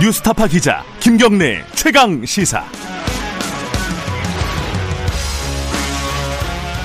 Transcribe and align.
뉴스타파 0.00 0.46
기자 0.46 0.82
김경래 0.98 1.62
최강 1.74 2.24
시사. 2.24 2.64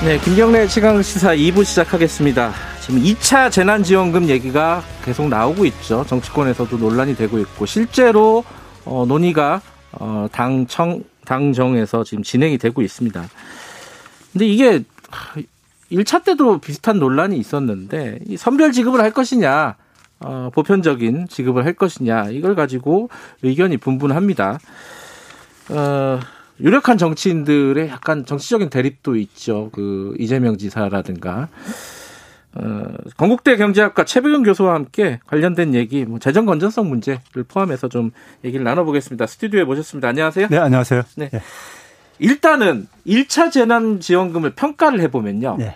네, 0.03 0.19
김경래 0.19 0.67
최강 0.67 1.01
시사 1.01 1.33
2부 1.33 1.63
시작하겠습니다. 1.63 2.51
지금 2.81 3.01
2차 3.01 3.49
재난지원금 3.49 4.27
얘기가 4.27 4.83
계속 5.05 5.29
나오고 5.29 5.63
있죠. 5.67 6.05
정치권에서도 6.05 6.77
논란이 6.77 7.15
되고 7.15 7.39
있고 7.39 7.65
실제로 7.65 8.43
어, 8.83 9.05
논의가 9.07 9.61
어, 9.93 10.27
당청 10.33 11.01
당정에서 11.23 12.03
지금 12.03 12.21
진행이 12.21 12.57
되고 12.57 12.81
있습니다. 12.81 13.23
근데 14.33 14.45
이게 14.45 14.83
1차 15.89 16.25
때도 16.25 16.57
비슷한 16.57 16.99
논란이 16.99 17.37
있었는데 17.37 18.19
이 18.27 18.35
선별 18.35 18.73
지급을 18.73 18.99
할 18.99 19.11
것이냐 19.11 19.77
어, 20.19 20.49
보편적인 20.53 21.27
지급을 21.27 21.65
할 21.65 21.73
것이냐 21.73 22.29
이걸 22.29 22.55
가지고 22.55 23.09
의견이 23.43 23.77
분분합니다. 23.77 24.59
어, 25.69 26.19
유력한 26.59 26.97
정치인들의 26.97 27.89
약간 27.89 28.25
정치적인 28.25 28.69
대립도 28.69 29.15
있죠. 29.17 29.69
그 29.73 30.15
이재명 30.17 30.57
지사라든가 30.57 31.49
어, 32.55 32.85
건국대 33.17 33.57
경제학과 33.57 34.05
최백영 34.05 34.43
교수와 34.43 34.75
함께 34.75 35.19
관련된 35.27 35.73
얘기, 35.73 36.05
뭐 36.05 36.19
재정 36.19 36.45
건전성 36.45 36.87
문제를 36.87 37.43
포함해서 37.47 37.89
좀 37.89 38.11
얘기를 38.45 38.63
나눠보겠습니다. 38.63 39.27
스튜디오에 39.27 39.65
모셨습니다. 39.65 40.07
안녕하세요. 40.07 40.47
네, 40.49 40.57
안녕하세요. 40.57 41.03
네. 41.17 41.29
네. 41.29 41.41
일단은 42.19 42.87
1차 43.05 43.51
재난지원금을 43.51 44.51
평가를 44.51 45.01
해보면요. 45.01 45.57
네. 45.59 45.75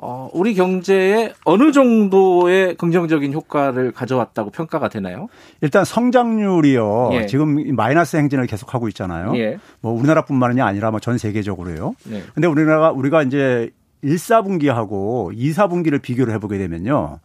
어, 0.00 0.30
우리 0.32 0.54
경제에 0.54 1.32
어느 1.44 1.72
정도의 1.72 2.76
긍정적인 2.76 3.32
효과를 3.32 3.92
가져왔다고 3.92 4.50
평가가 4.50 4.88
되나요? 4.88 5.28
일단 5.60 5.84
성장률이요. 5.84 7.10
예. 7.14 7.26
지금 7.26 7.74
마이너스 7.74 8.16
행진을 8.16 8.46
계속하고 8.46 8.88
있잖아요. 8.88 9.32
예. 9.36 9.58
뭐 9.80 9.92
우리나라뿐만이 9.92 10.60
아니라 10.60 10.90
뭐 10.90 11.00
전 11.00 11.16
세계적으로요. 11.16 11.94
네. 12.04 12.22
근데 12.34 12.46
우리나라가 12.48 12.90
우리가 12.90 13.22
이제 13.22 13.70
1 14.02 14.16
4분기하고 14.16 15.30
2 15.34 15.52
4분기를 15.52 16.00
비교를 16.02 16.32
해보게 16.34 16.58
되면요. 16.58 17.18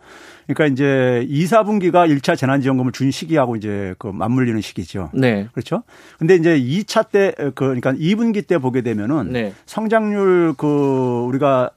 그러니까 0.48 0.66
이제 0.74 1.26
2, 1.30 1.46
4분기가 1.46 2.10
1차 2.10 2.36
재난지원금을 2.38 2.92
준 2.92 3.12
시기하고 3.12 3.56
이제 3.56 3.96
그 3.98 4.08
맞물리는 4.08 4.60
시기죠. 4.62 5.10
네. 5.14 5.48
그렇죠. 5.54 5.84
근데 6.20 6.36
이제 6.36 6.60
2차 6.60 7.10
때, 7.12 7.34
그, 7.38 7.52
그러니까 7.54 7.94
2분기 7.94 8.46
때 8.46 8.58
보게 8.58 8.82
되면은 8.82 9.32
네. 9.32 9.54
성장률 9.66 10.56
그 10.58 11.24
우리가 11.28 11.70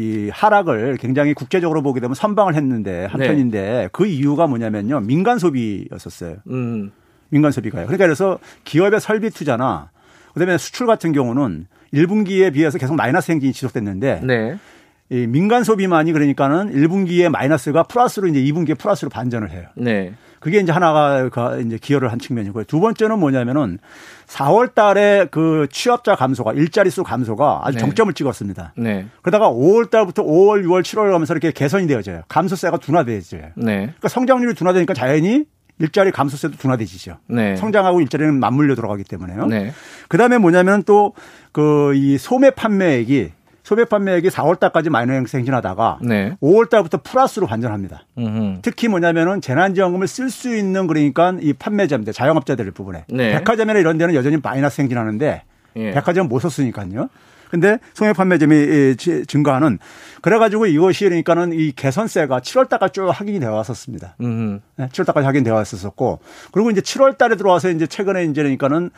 이 0.00 0.30
하락을 0.32 0.96
굉장히 0.96 1.34
국제적으로 1.34 1.82
보게 1.82 2.00
되면 2.00 2.14
선방을 2.14 2.54
했는데 2.54 3.04
한편인데 3.04 3.60
네. 3.60 3.88
그 3.92 4.06
이유가 4.06 4.46
뭐냐면요. 4.46 5.00
민간 5.00 5.38
소비였었어요. 5.38 6.36
음. 6.48 6.90
민간 7.28 7.52
소비가요. 7.52 7.84
그러니까 7.86 8.06
그래서 8.06 8.38
기업의 8.64 9.00
설비 9.00 9.28
투자나 9.28 9.90
그다음에 10.32 10.56
수출 10.56 10.86
같은 10.86 11.12
경우는 11.12 11.66
1분기에 11.92 12.52
비해서 12.54 12.78
계속 12.78 12.94
마이너스 12.94 13.30
행진이 13.30 13.52
지속됐는데 13.52 14.22
네. 14.24 14.56
이 15.10 15.26
민간 15.26 15.64
소비만이 15.64 16.12
그러니까는 16.12 16.72
1분기에 16.72 17.28
마이너스가 17.28 17.82
플러스로 17.82 18.28
이제 18.28 18.40
2분기에 18.40 18.78
플러스로 18.78 19.10
반전을 19.10 19.50
해요. 19.50 19.66
네. 19.76 20.14
그게 20.40 20.58
이제 20.58 20.72
하나가 20.72 21.28
이제 21.64 21.78
기여를 21.80 22.10
한 22.10 22.18
측면이고요. 22.18 22.64
두 22.64 22.80
번째는 22.80 23.18
뭐냐면은 23.18 23.78
4월 24.26 24.74
달에 24.74 25.26
그 25.30 25.66
취업자 25.70 26.16
감소가 26.16 26.52
일자리 26.54 26.90
수 26.90 27.02
감소가 27.04 27.60
아주 27.62 27.76
네. 27.76 27.80
정점을 27.80 28.12
찍었습니다. 28.14 28.72
네. 28.76 29.06
그러다가 29.22 29.50
5월 29.50 29.90
달부터 29.90 30.24
5월, 30.24 30.64
6월, 30.64 30.82
7월 30.82 31.10
가면서 31.12 31.34
이렇게 31.34 31.52
개선이 31.52 31.86
되어져요. 31.86 32.22
감소세가 32.28 32.78
둔화되어져요. 32.78 33.42
네. 33.56 33.76
그러니까 33.76 34.08
성장률이 34.08 34.54
둔화되니까 34.54 34.94
자연히 34.94 35.44
일자리 35.78 36.10
감소세도 36.10 36.56
둔화되지죠. 36.58 37.18
네. 37.28 37.56
성장하고 37.56 38.00
일자리는 38.00 38.34
맞물려 38.38 38.74
들어가기 38.74 39.04
때문에요. 39.04 39.46
네. 39.46 39.72
그다음에 40.08 40.38
뭐냐면 40.38 40.82
또 40.82 41.12
그 41.52 41.92
이 41.94 42.16
소매 42.18 42.50
판매액이 42.50 43.32
소매 43.70 43.84
판매액이 43.84 44.30
4월 44.30 44.58
달까지 44.58 44.90
마이너스 44.90 45.36
행진하다가 45.36 46.00
네. 46.02 46.36
5월 46.42 46.68
달부터 46.68 47.02
플러스로 47.04 47.46
반전합니다. 47.46 48.04
음흠. 48.18 48.62
특히 48.62 48.88
뭐냐면은 48.88 49.40
재난지원금을 49.40 50.08
쓸 50.08 50.28
수 50.28 50.56
있는 50.56 50.88
그러니까 50.88 51.36
이 51.40 51.52
판매자입니다. 51.52 52.10
자영업자들 52.10 52.68
부분에 52.72 53.04
네. 53.08 53.30
백화점이나 53.34 53.78
이런 53.78 53.96
데는 53.96 54.16
여전히 54.16 54.38
마이너스 54.42 54.80
행진하는데 54.80 55.44
예. 55.76 55.90
백화점 55.92 56.26
못 56.26 56.40
썼으니까요. 56.40 57.10
근데 57.48 57.78
소매 57.94 58.12
판매점이 58.12 58.96
증가하는 59.26 59.78
그래가지고 60.20 60.66
이것이 60.66 61.04
그러니까는 61.04 61.52
이 61.52 61.70
개선세가 61.72 62.40
7월 62.40 62.68
달까지 62.68 62.92
쭉 62.92 63.08
확인이 63.08 63.38
되어 63.38 63.52
왔었습니다. 63.52 64.16
네, 64.18 64.88
7월 64.88 65.06
달까지 65.06 65.26
확인되어 65.26 65.54
왔었었고 65.54 66.18
그리고 66.52 66.70
이제 66.70 66.80
7월 66.80 67.18
달에 67.18 67.36
들어와서 67.36 67.70
이제 67.70 67.86
최근에 67.86 68.24
이제 68.24 68.42
그러니까는 68.42 68.90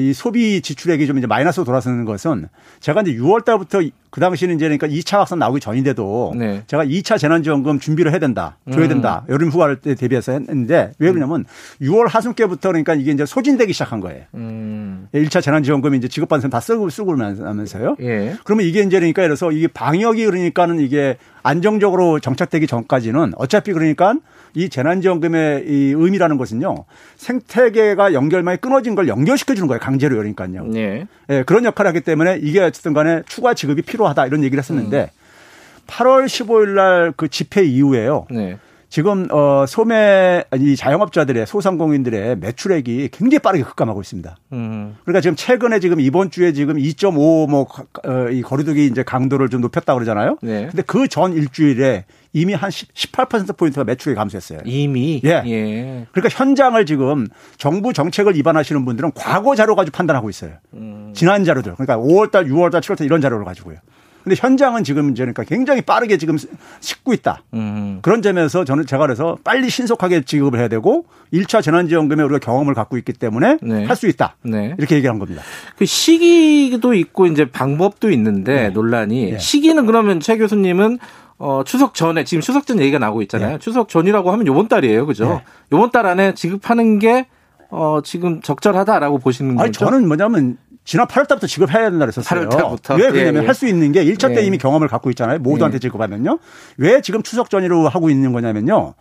이 0.00 0.12
소비 0.12 0.60
지출액이 0.62 1.06
좀 1.06 1.18
이제 1.18 1.26
마이너스로 1.26 1.64
돌아서는 1.64 2.04
것은 2.04 2.48
제가 2.80 3.02
이제 3.02 3.12
6월 3.12 3.44
달부터 3.44 3.82
그 4.10 4.20
당시는 4.20 4.56
이제 4.56 4.64
그러니까 4.64 4.88
2차 4.88 5.18
확산 5.18 5.38
나오기 5.38 5.60
전인데도 5.60 6.34
네. 6.36 6.62
제가 6.66 6.84
2차 6.84 7.18
재난지원금 7.18 7.78
준비를 7.78 8.10
해야 8.10 8.18
된다, 8.18 8.56
줘야 8.72 8.86
음. 8.86 8.88
된다. 8.88 9.24
음. 9.28 9.32
여름 9.32 9.50
휴가를 9.50 9.76
때 9.76 9.94
대비해서 9.94 10.32
했는데 10.32 10.92
왜 10.98 11.12
그러냐면 11.12 11.44
6월 11.80 12.08
하순께부터 12.08 12.70
그러니까 12.70 12.94
이게 12.94 13.12
이제 13.12 13.24
소진되기 13.24 13.72
시작한 13.72 14.00
거예요. 14.00 14.24
음. 14.34 15.08
1차 15.14 15.40
재난지원금이 15.40 15.98
이제 15.98 16.08
지급받는 16.08 16.40
사람 16.40 16.50
다 16.50 16.60
쓰고 16.60 16.90
쓰고 16.90 17.14
나면서요. 17.14 17.96
예. 18.00 18.36
그러면 18.42 18.66
이게 18.66 18.80
이제 18.80 18.98
그러니까 18.98 19.22
그래서 19.22 19.52
이게 19.52 19.68
방역이 19.68 20.24
그러니까는 20.24 20.80
이게 20.80 21.16
안정적으로 21.42 22.18
정착되기 22.18 22.66
전까지는 22.66 23.32
어차피 23.36 23.72
그러니까 23.72 24.14
이 24.54 24.68
재난지원금의 24.68 25.64
이 25.66 25.92
의미라는 25.96 26.36
것은요 26.38 26.84
생태계가 27.16 28.12
연결망이 28.12 28.58
끊어진 28.58 28.94
걸 28.94 29.08
연결시켜 29.08 29.54
주는 29.54 29.66
거예요 29.68 29.80
강제로 29.80 30.16
그러니까요. 30.16 30.64
네. 30.66 31.06
예, 31.28 31.42
그런 31.44 31.64
역할을 31.64 31.88
하기 31.90 32.00
때문에 32.00 32.38
이게 32.42 32.60
어쨌든 32.60 32.92
간에 32.92 33.22
추가 33.28 33.54
지급이 33.54 33.82
필요하다 33.82 34.26
이런 34.26 34.42
얘기를 34.42 34.58
했었는데 34.62 35.10
음. 35.12 35.86
8월 35.86 36.26
15일 36.26 36.68
날 36.74 37.12
그 37.16 37.28
집회 37.28 37.62
이후에요. 37.64 38.26
네. 38.30 38.58
지금 38.88 39.28
어 39.30 39.66
소매 39.68 40.42
이 40.58 40.74
자영업자들의 40.74 41.46
소상공인들의 41.46 42.38
매출액이 42.38 43.10
굉장히 43.12 43.38
빠르게 43.38 43.62
급감하고 43.62 44.00
있습니다. 44.00 44.36
음. 44.52 44.96
그러니까 45.04 45.20
지금 45.20 45.36
최근에 45.36 45.78
지금 45.78 46.00
이번 46.00 46.30
주에 46.32 46.52
지금 46.52 46.74
2.5뭐이 46.76 48.44
어, 48.44 48.48
거리두기 48.48 48.86
이제 48.86 49.02
강도를 49.04 49.48
좀 49.48 49.60
높였다 49.60 49.94
그러잖아요. 49.94 50.38
네. 50.42 50.66
근데 50.70 50.82
그 50.82 51.06
전 51.08 51.32
일주일에 51.32 52.04
이미 52.32 52.54
한 52.54 52.70
18% 52.70 53.56
포인트가 53.56 53.84
매출이 53.84 54.14
감소했어요. 54.14 54.60
이미 54.64 55.20
예. 55.24 55.42
예. 55.46 56.06
그러니까 56.12 56.28
현장을 56.38 56.84
지금 56.86 57.26
정부 57.56 57.92
정책을 57.92 58.36
위반하시는 58.36 58.84
분들은 58.84 59.12
과거 59.14 59.56
자료 59.56 59.74
가지고 59.74 59.96
판단하고 59.96 60.30
있어요. 60.30 60.52
음. 60.74 61.12
지난 61.14 61.44
자료들. 61.44 61.74
그러니까 61.74 61.96
5월 61.98 62.30
달, 62.30 62.46
6월 62.46 62.70
달, 62.70 62.80
7월 62.80 62.96
달 62.96 63.04
이런 63.04 63.20
자료를 63.20 63.44
가지고요. 63.44 63.78
근데 64.22 64.36
현장은 64.38 64.84
지금 64.84 65.10
이제 65.10 65.22
그러니까 65.22 65.44
굉장히 65.44 65.80
빠르게 65.80 66.18
지금 66.18 66.36
싣고 66.80 67.14
있다. 67.14 67.42
음. 67.54 68.00
그런 68.02 68.22
점에서 68.22 68.64
저는 68.64 68.86
제가 68.86 69.06
그래서 69.06 69.38
빨리 69.44 69.70
신속하게 69.70 70.22
지급을 70.22 70.58
해야 70.58 70.68
되고 70.68 71.06
1차 71.32 71.62
재난지원금에 71.62 72.22
우리가 72.24 72.38
경험을 72.38 72.74
갖고 72.74 72.98
있기 72.98 73.14
때문에 73.14 73.58
네. 73.62 73.84
할수 73.86 74.06
있다. 74.08 74.36
네. 74.42 74.74
이렇게 74.78 74.96
얘기한 74.96 75.18
겁니다. 75.18 75.42
그 75.78 75.86
시기도 75.86 76.92
있고 76.94 77.26
이제 77.26 77.50
방법도 77.50 78.10
있는데 78.10 78.54
네. 78.54 78.68
논란이 78.68 79.32
네. 79.32 79.38
시기는 79.38 79.86
그러면 79.86 80.20
최 80.20 80.36
교수님은 80.36 80.98
어, 81.40 81.64
추석 81.64 81.94
전에 81.94 82.22
지금 82.24 82.42
추석 82.42 82.66
전 82.66 82.78
얘기가 82.80 82.98
나오고 82.98 83.22
있잖아요. 83.22 83.52
네. 83.52 83.58
추석 83.58 83.88
전이라고 83.88 84.30
하면 84.30 84.46
요번 84.46 84.68
달이에요. 84.68 85.06
그죠? 85.06 85.24
네. 85.24 85.44
요번 85.72 85.90
달 85.90 86.04
안에 86.04 86.34
지급하는 86.34 86.98
게 86.98 87.26
어, 87.70 88.00
지금 88.04 88.42
적절하다라고 88.42 89.18
보시는 89.18 89.56
거죠? 89.56 89.64
아니, 89.64 89.72
저는 89.72 90.06
뭐냐면 90.06 90.58
지난 90.84 91.06
8월 91.06 91.26
달부터 91.26 91.46
지급해야 91.46 91.88
된다 91.90 92.04
그랬었어요. 92.04 92.46
8월 92.46 92.50
달부터. 92.50 92.94
왜 92.96 93.10
그러냐면 93.10 93.36
예, 93.36 93.44
예. 93.44 93.46
할수 93.46 93.66
있는 93.66 93.90
게 93.90 94.04
1차 94.04 94.34
때 94.34 94.42
예. 94.42 94.44
이미 94.44 94.58
경험을 94.58 94.88
갖고 94.88 95.08
있잖아요. 95.10 95.38
모두한테 95.38 95.76
예. 95.76 95.78
지급하면요. 95.78 96.38
왜 96.76 97.00
지금 97.00 97.22
추석 97.22 97.48
전이로 97.48 97.88
하고 97.88 98.10
있는 98.10 98.32
거냐면요. 98.34 98.92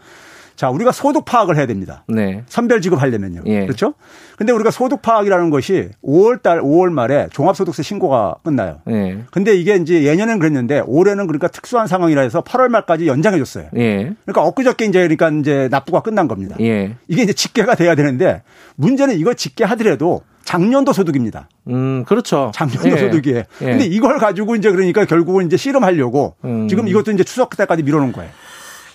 자, 0.60 0.70
우리가 0.70 0.92
소득 0.92 1.24
파악을 1.24 1.56
해야 1.56 1.66
됩니다. 1.66 2.04
네. 2.10 2.44
선별 2.50 2.82
지급하려면요. 2.82 3.44
예. 3.46 3.62
그렇죠? 3.62 3.94
근데 4.38 4.52
우리가 4.52 4.72
소득 4.72 5.02
파악이라는 5.02 5.52
것이 5.52 5.88
5월 6.04 6.42
달, 6.42 6.60
5월 6.60 6.92
말에 6.92 7.30
종합소득세 7.32 7.82
신고가 7.82 8.36
끝나요. 8.44 8.82
예. 8.90 9.20
근데 9.32 9.56
이게 9.56 9.76
이제 9.78 10.04
예년엔 10.04 10.38
그랬는데 10.38 10.82
올해는 10.86 11.28
그러니까 11.28 11.48
특수한 11.48 11.88
상황이라 11.88 12.24
해서 12.24 12.42
8월 12.42 12.68
말까지 12.68 13.08
연장해 13.08 13.38
줬어요. 13.38 13.68
예. 13.78 14.12
그러니까 14.26 14.44
엊그저께 14.48 14.84
이제 14.84 15.00
그러니까 15.00 15.30
이제 15.30 15.70
납부가 15.72 16.02
끝난 16.02 16.28
겁니다. 16.28 16.58
예. 16.60 16.98
이게 17.08 17.24
이제 17.24 17.32
집계가 17.32 17.76
돼야 17.76 17.96
되는데 17.96 18.42
문제는 18.76 19.16
이거 19.16 19.34
집계하더라도 19.34 20.24
작년도 20.44 20.92
소득입니다. 20.92 21.48
음, 21.70 22.04
그렇죠. 22.04 22.52
작년도 22.54 22.90
예. 22.90 22.98
소득이에요. 22.98 23.44
예. 23.62 23.66
근데 23.66 23.86
이걸 23.86 24.18
가지고 24.18 24.58
이제 24.58 24.70
그러니까 24.72 25.06
결국은 25.06 25.46
이제 25.46 25.56
씨름하려고 25.56 26.36
음. 26.44 26.68
지금 26.68 26.90
이것도 26.90 27.12
이제 27.12 27.24
추석 27.24 27.56
때까지 27.56 27.84
미뤄놓은 27.84 28.12
거예요. 28.12 28.30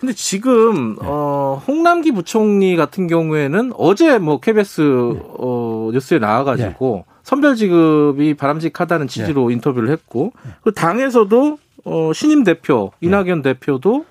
근데 0.01 0.13
지금 0.13 0.97
네. 0.97 1.01
어 1.03 1.63
홍남기 1.67 2.13
부총리 2.13 2.77
같은 2.77 3.07
경우에는 3.07 3.73
어제 3.77 4.19
뭐 4.19 4.41
KBS 4.41 4.81
네. 4.81 5.23
어 5.39 5.91
뉴스에 5.93 6.19
나와 6.19 6.45
가지고 6.45 7.05
네. 7.07 7.15
선별 7.23 7.57
지급이 7.57 8.35
바람직하다는 8.35 9.09
취지로 9.09 9.49
네. 9.49 9.55
인터뷰를 9.55 9.91
했고 9.91 10.33
그 10.63 10.73
당에서도 10.73 11.59
어 11.85 12.13
신임 12.15 12.45
대표 12.45 12.93
이낙연 13.01 13.43
대표도 13.43 14.05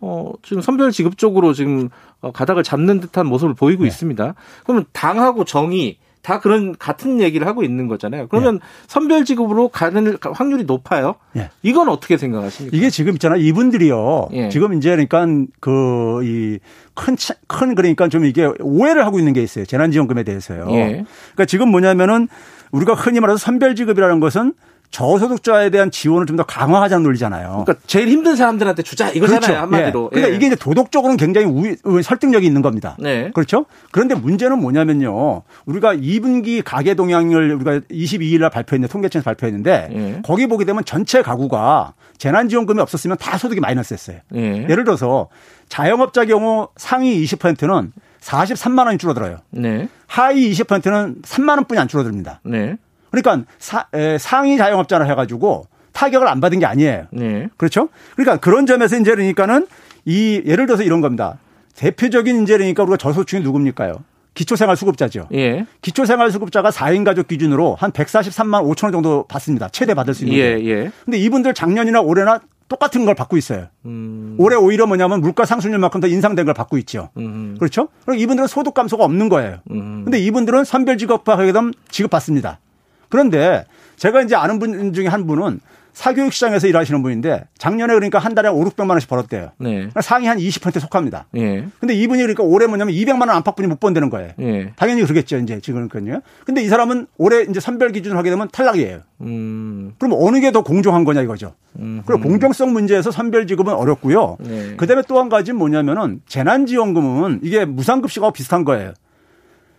어, 0.00 0.32
지금 0.42 0.62
선별 0.62 0.90
지급 0.92 1.18
쪽으로 1.18 1.52
지금 1.52 1.88
어, 2.20 2.30
가닥을 2.30 2.62
잡는 2.62 3.00
듯한 3.00 3.26
모습을 3.26 3.54
보이고 3.54 3.82
네. 3.82 3.88
있습니다. 3.88 4.34
그러면 4.64 4.84
당하고 4.92 5.44
정의 5.44 5.98
다 6.22 6.40
그런 6.40 6.76
같은 6.78 7.20
얘기를 7.20 7.46
하고 7.46 7.62
있는 7.62 7.88
거잖아요. 7.88 8.28
그러면 8.28 8.54
네. 8.58 8.60
선별 8.86 9.24
지급으로 9.24 9.68
가는 9.68 10.16
확률이 10.32 10.64
높아요. 10.64 11.14
네. 11.32 11.50
이건 11.62 11.88
어떻게 11.88 12.16
생각하십니까? 12.16 12.76
이게 12.76 12.90
지금 12.90 13.12
있잖아요. 13.14 13.40
이분들이요. 13.40 14.28
네. 14.32 14.48
지금 14.48 14.74
이제 14.74 14.90
그러니까 14.90 15.26
그 15.60 16.20
이 16.22 16.58
큰 16.94 17.16
큰 17.46 17.74
그러니까 17.74 18.08
좀 18.08 18.24
이게 18.24 18.50
오해를 18.60 19.06
하고 19.06 19.18
있는 19.18 19.32
게 19.32 19.42
있어요. 19.42 19.64
재난지원금에 19.64 20.24
대해서요. 20.24 20.66
그러니까 20.66 21.44
지금 21.46 21.70
뭐냐면은 21.70 22.28
우리가 22.72 22.94
흔히 22.94 23.20
말해서 23.20 23.38
선별 23.38 23.74
지급이라는 23.74 24.20
것은 24.20 24.52
저소득자에 24.90 25.70
대한 25.70 25.90
지원을 25.90 26.26
좀 26.26 26.38
더 26.38 26.44
강화하자는 26.44 27.02
논리잖아요. 27.02 27.64
그러니까 27.66 27.74
제일 27.88 28.08
힘든 28.08 28.36
사람들한테 28.36 28.82
주자 28.84 29.10
이거잖아요 29.10 29.40
그렇죠. 29.40 29.60
한마디로. 29.60 30.10
예. 30.12 30.14
그러니까 30.14 30.32
예. 30.32 30.36
이게 30.36 30.46
이제 30.46 30.56
도덕적으로는 30.56 31.16
굉장히 31.16 31.48
우위, 31.48 31.76
설득력이 32.02 32.46
있는 32.46 32.62
겁니다. 32.62 32.96
네. 33.00 33.30
그렇죠? 33.34 33.66
그런데 33.90 34.14
문제는 34.14 34.60
뭐냐면요. 34.60 35.42
우리가 35.66 35.96
2분기 35.96 36.62
가계 36.64 36.94
동향을 36.94 37.54
우리가 37.54 37.80
22일 37.90 38.38
날 38.40 38.50
발표했는데 38.50 38.92
통계청에서 38.92 39.24
발표했는데 39.24 39.88
예. 39.92 40.22
거기 40.24 40.46
보게 40.46 40.64
되면 40.64 40.84
전체 40.84 41.22
가구가 41.22 41.94
재난지원금이 42.18 42.80
없었으면 42.80 43.16
다 43.18 43.36
소득이 43.36 43.60
마이너스였어요. 43.60 44.18
예. 44.36 44.66
예를 44.68 44.84
들어서 44.84 45.28
자영업자 45.68 46.24
경우 46.24 46.68
상위 46.76 47.20
20%는 47.24 47.92
43만 48.20 48.86
원이 48.86 48.98
줄어들어요. 48.98 49.38
네. 49.50 49.88
하위 50.06 50.52
20%는 50.52 51.22
3만 51.22 51.56
원뿐이 51.56 51.80
안 51.80 51.88
줄어듭니다. 51.88 52.40
네. 52.44 52.76
그러니까 53.10 53.46
사, 53.58 53.86
에, 53.92 54.18
상위 54.18 54.56
자영업자라 54.56 55.04
해가지고 55.06 55.66
타격을 55.92 56.28
안 56.28 56.40
받은 56.40 56.60
게 56.60 56.66
아니에요. 56.66 57.06
네. 57.10 57.48
그렇죠? 57.56 57.88
그러니까 58.14 58.36
그런 58.36 58.66
점에서 58.66 58.96
이제 58.98 59.10
그러니까는 59.10 59.66
이 60.04 60.42
예를 60.46 60.66
들어서 60.66 60.82
이런 60.82 61.00
겁니다. 61.00 61.38
대표적인 61.74 62.42
이제 62.42 62.56
그러니까 62.56 62.82
우리가 62.82 62.96
저소득층이 62.96 63.42
누굽니까요? 63.42 64.04
기초생활수급자죠. 64.34 65.28
예. 65.34 65.66
기초생활수급자가 65.82 66.70
4인 66.70 67.04
가족 67.04 67.26
기준으로 67.26 67.74
한 67.74 67.90
143만 67.90 68.62
5천 68.62 68.84
원 68.84 68.92
정도 68.92 69.24
받습니다. 69.24 69.68
최대 69.70 69.94
받을 69.94 70.14
수 70.14 70.24
있는. 70.24 70.38
예, 70.38 70.64
예. 70.64 70.90
근데 71.04 71.18
이분들 71.18 71.54
작년이나 71.54 72.00
올해나 72.00 72.40
똑같은 72.68 73.04
걸 73.04 73.14
받고 73.14 73.36
있어요. 73.36 73.66
음. 73.86 74.36
올해 74.38 74.54
오히려 74.56 74.86
뭐냐면 74.86 75.20
물가 75.20 75.44
상승률만큼 75.44 76.00
더 76.00 76.06
인상된 76.06 76.44
걸 76.44 76.54
받고 76.54 76.78
있죠. 76.78 77.08
음. 77.16 77.56
그렇죠? 77.58 77.88
그럼 78.04 78.18
이분들은 78.18 78.46
소득 78.46 78.74
감소가 78.74 79.04
없는 79.04 79.28
거예요. 79.28 79.58
음. 79.70 80.02
근데 80.04 80.18
이분들은 80.20 80.64
선별 80.64 80.98
지급하게 80.98 81.52
되면 81.52 81.72
지급받습니다. 81.90 82.60
그런데 83.08 83.64
제가 83.96 84.22
이제 84.22 84.34
아는 84.36 84.58
분 84.58 84.92
중에 84.92 85.06
한 85.06 85.26
분은 85.26 85.60
사교육 85.94 86.32
시장에서 86.32 86.68
일하시는 86.68 87.02
분인데 87.02 87.46
작년에 87.58 87.92
그러니까 87.92 88.20
한 88.20 88.32
달에 88.32 88.48
5, 88.48 88.54
600만 88.66 88.90
원씩 88.90 89.10
벌었대요. 89.10 89.50
네. 89.58 89.70
그러니까 89.74 90.00
상위 90.00 90.28
한 90.28 90.38
20%에 90.38 90.78
속합니다. 90.78 91.26
네. 91.32 91.66
근데 91.80 91.92
이분이 91.94 92.20
그러니까 92.20 92.44
올해 92.44 92.68
뭐냐면 92.68 92.94
200만 92.94 93.22
원 93.22 93.30
안팎분이 93.30 93.66
못 93.66 93.80
번다는 93.80 94.08
거예요. 94.08 94.30
네. 94.36 94.70
당연히 94.76 95.02
그러겠죠, 95.02 95.38
이제 95.38 95.58
지금 95.60 95.88
그러니까요. 95.88 96.20
근데 96.44 96.62
이 96.62 96.68
사람은 96.68 97.08
올해 97.16 97.42
이제 97.50 97.58
선별 97.58 97.90
기준을 97.90 98.16
하게 98.16 98.30
되면 98.30 98.48
탈락이에요. 98.52 99.00
음. 99.22 99.94
그럼 99.98 100.16
어느 100.20 100.38
게 100.38 100.52
더 100.52 100.62
공정한 100.62 101.02
거냐 101.02 101.20
이거죠. 101.22 101.54
음. 101.80 102.02
그리고 102.06 102.22
공정성 102.22 102.72
문제에서 102.72 103.10
선별 103.10 103.48
지급은 103.48 103.74
어렵고요. 103.74 104.36
네. 104.38 104.76
그다음에 104.76 105.02
또 105.08 105.18
한 105.18 105.28
가지 105.28 105.52
뭐냐면은 105.52 106.20
재난지원금은 106.28 107.40
이게 107.42 107.64
무상급식하고 107.64 108.32
비슷한 108.32 108.64
거예요. 108.64 108.92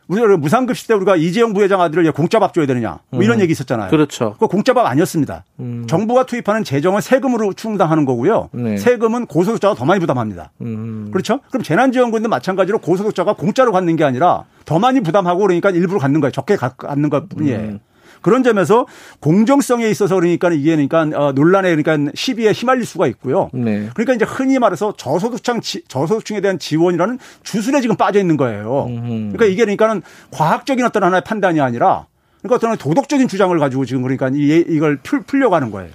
우리가 0.09 0.37
무상급식 0.37 0.87
때 0.87 0.95
우리가 0.95 1.15
이재용 1.15 1.53
부회장 1.53 1.81
아들을 1.81 2.11
공짜밥 2.11 2.53
줘야 2.53 2.65
되느냐 2.65 2.99
뭐 3.11 3.23
이런 3.23 3.37
음. 3.37 3.41
얘기 3.41 3.51
있었잖아요. 3.51 3.91
그렇죠. 3.91 4.35
그 4.39 4.47
공짜밥 4.47 4.85
아니었습니다. 4.85 5.45
음. 5.59 5.85
정부가 5.87 6.25
투입하는 6.25 6.63
재정은 6.63 6.99
세금으로 6.99 7.53
충당하는 7.53 8.05
거고요. 8.05 8.49
네. 8.51 8.77
세금은 8.77 9.27
고소득자가 9.27 9.75
더 9.75 9.85
많이 9.85 9.99
부담합니다. 9.99 10.51
음. 10.61 11.09
그렇죠? 11.11 11.39
그럼 11.49 11.63
재난지원금도 11.63 12.27
마찬가지로 12.27 12.79
고소득자가 12.79 13.33
공짜로 13.33 13.71
갖는 13.71 13.95
게 13.95 14.03
아니라 14.03 14.45
더 14.65 14.79
많이 14.79 15.01
부담하고 15.01 15.41
그러니까 15.41 15.69
일부러 15.69 15.99
갖는 15.99 16.21
거예요. 16.21 16.31
적게 16.31 16.55
갖는 16.55 17.09
것 17.09 17.29
뿐이에요. 17.29 17.79
음. 18.19 18.21
그런 18.21 18.43
점에서 18.43 18.85
공정성에 19.19 19.87
있어서 19.89 20.15
그러니까 20.15 20.49
이게 20.51 20.75
그러니까 20.75 21.01
어, 21.19 21.31
논란에 21.31 21.75
그러니까 21.75 22.11
시비에 22.13 22.51
휘말릴 22.51 22.85
수가 22.85 23.07
있고요. 23.07 23.49
네. 23.53 23.89
그러니까 23.93 24.13
이제 24.13 24.25
흔히 24.25 24.59
말해서 24.59 24.93
저소득층 24.97 25.61
저소득층에 25.87 26.41
대한 26.41 26.59
지원이라는 26.59 27.19
주술에 27.43 27.81
지금 27.81 27.95
빠져 27.95 28.19
있는 28.19 28.37
거예요. 28.37 28.85
음흠. 28.87 29.07
그러니까 29.07 29.45
이게 29.45 29.63
그러니까는 29.63 30.01
과학적인 30.31 30.85
어떤 30.85 31.03
하나의 31.03 31.23
판단이 31.25 31.59
아니라 31.61 32.05
그러니까 32.41 32.55
어떤 32.55 32.77
도덕적인 32.77 33.27
주장을 33.27 33.57
가지고 33.59 33.85
지금 33.85 34.01
그러니까 34.03 34.29
이, 34.33 34.65
이걸 34.67 34.97
풀, 34.97 35.21
풀려고 35.21 35.55
하는 35.55 35.71
거예요. 35.71 35.91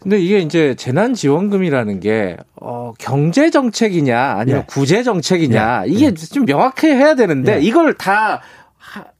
근데 0.00 0.20
이게 0.20 0.38
이제 0.38 0.76
재난지원금이라는 0.76 1.98
게, 2.00 2.36
어, 2.54 2.92
경제정책이냐, 2.98 4.36
아니면 4.38 4.60
예. 4.60 4.66
구제정책이냐, 4.68 5.84
예. 5.86 5.90
이게 5.90 6.06
예. 6.06 6.14
좀 6.14 6.44
명확해야 6.44 7.16
되는데, 7.16 7.56
예. 7.56 7.60
이걸 7.60 7.94
다 7.94 8.40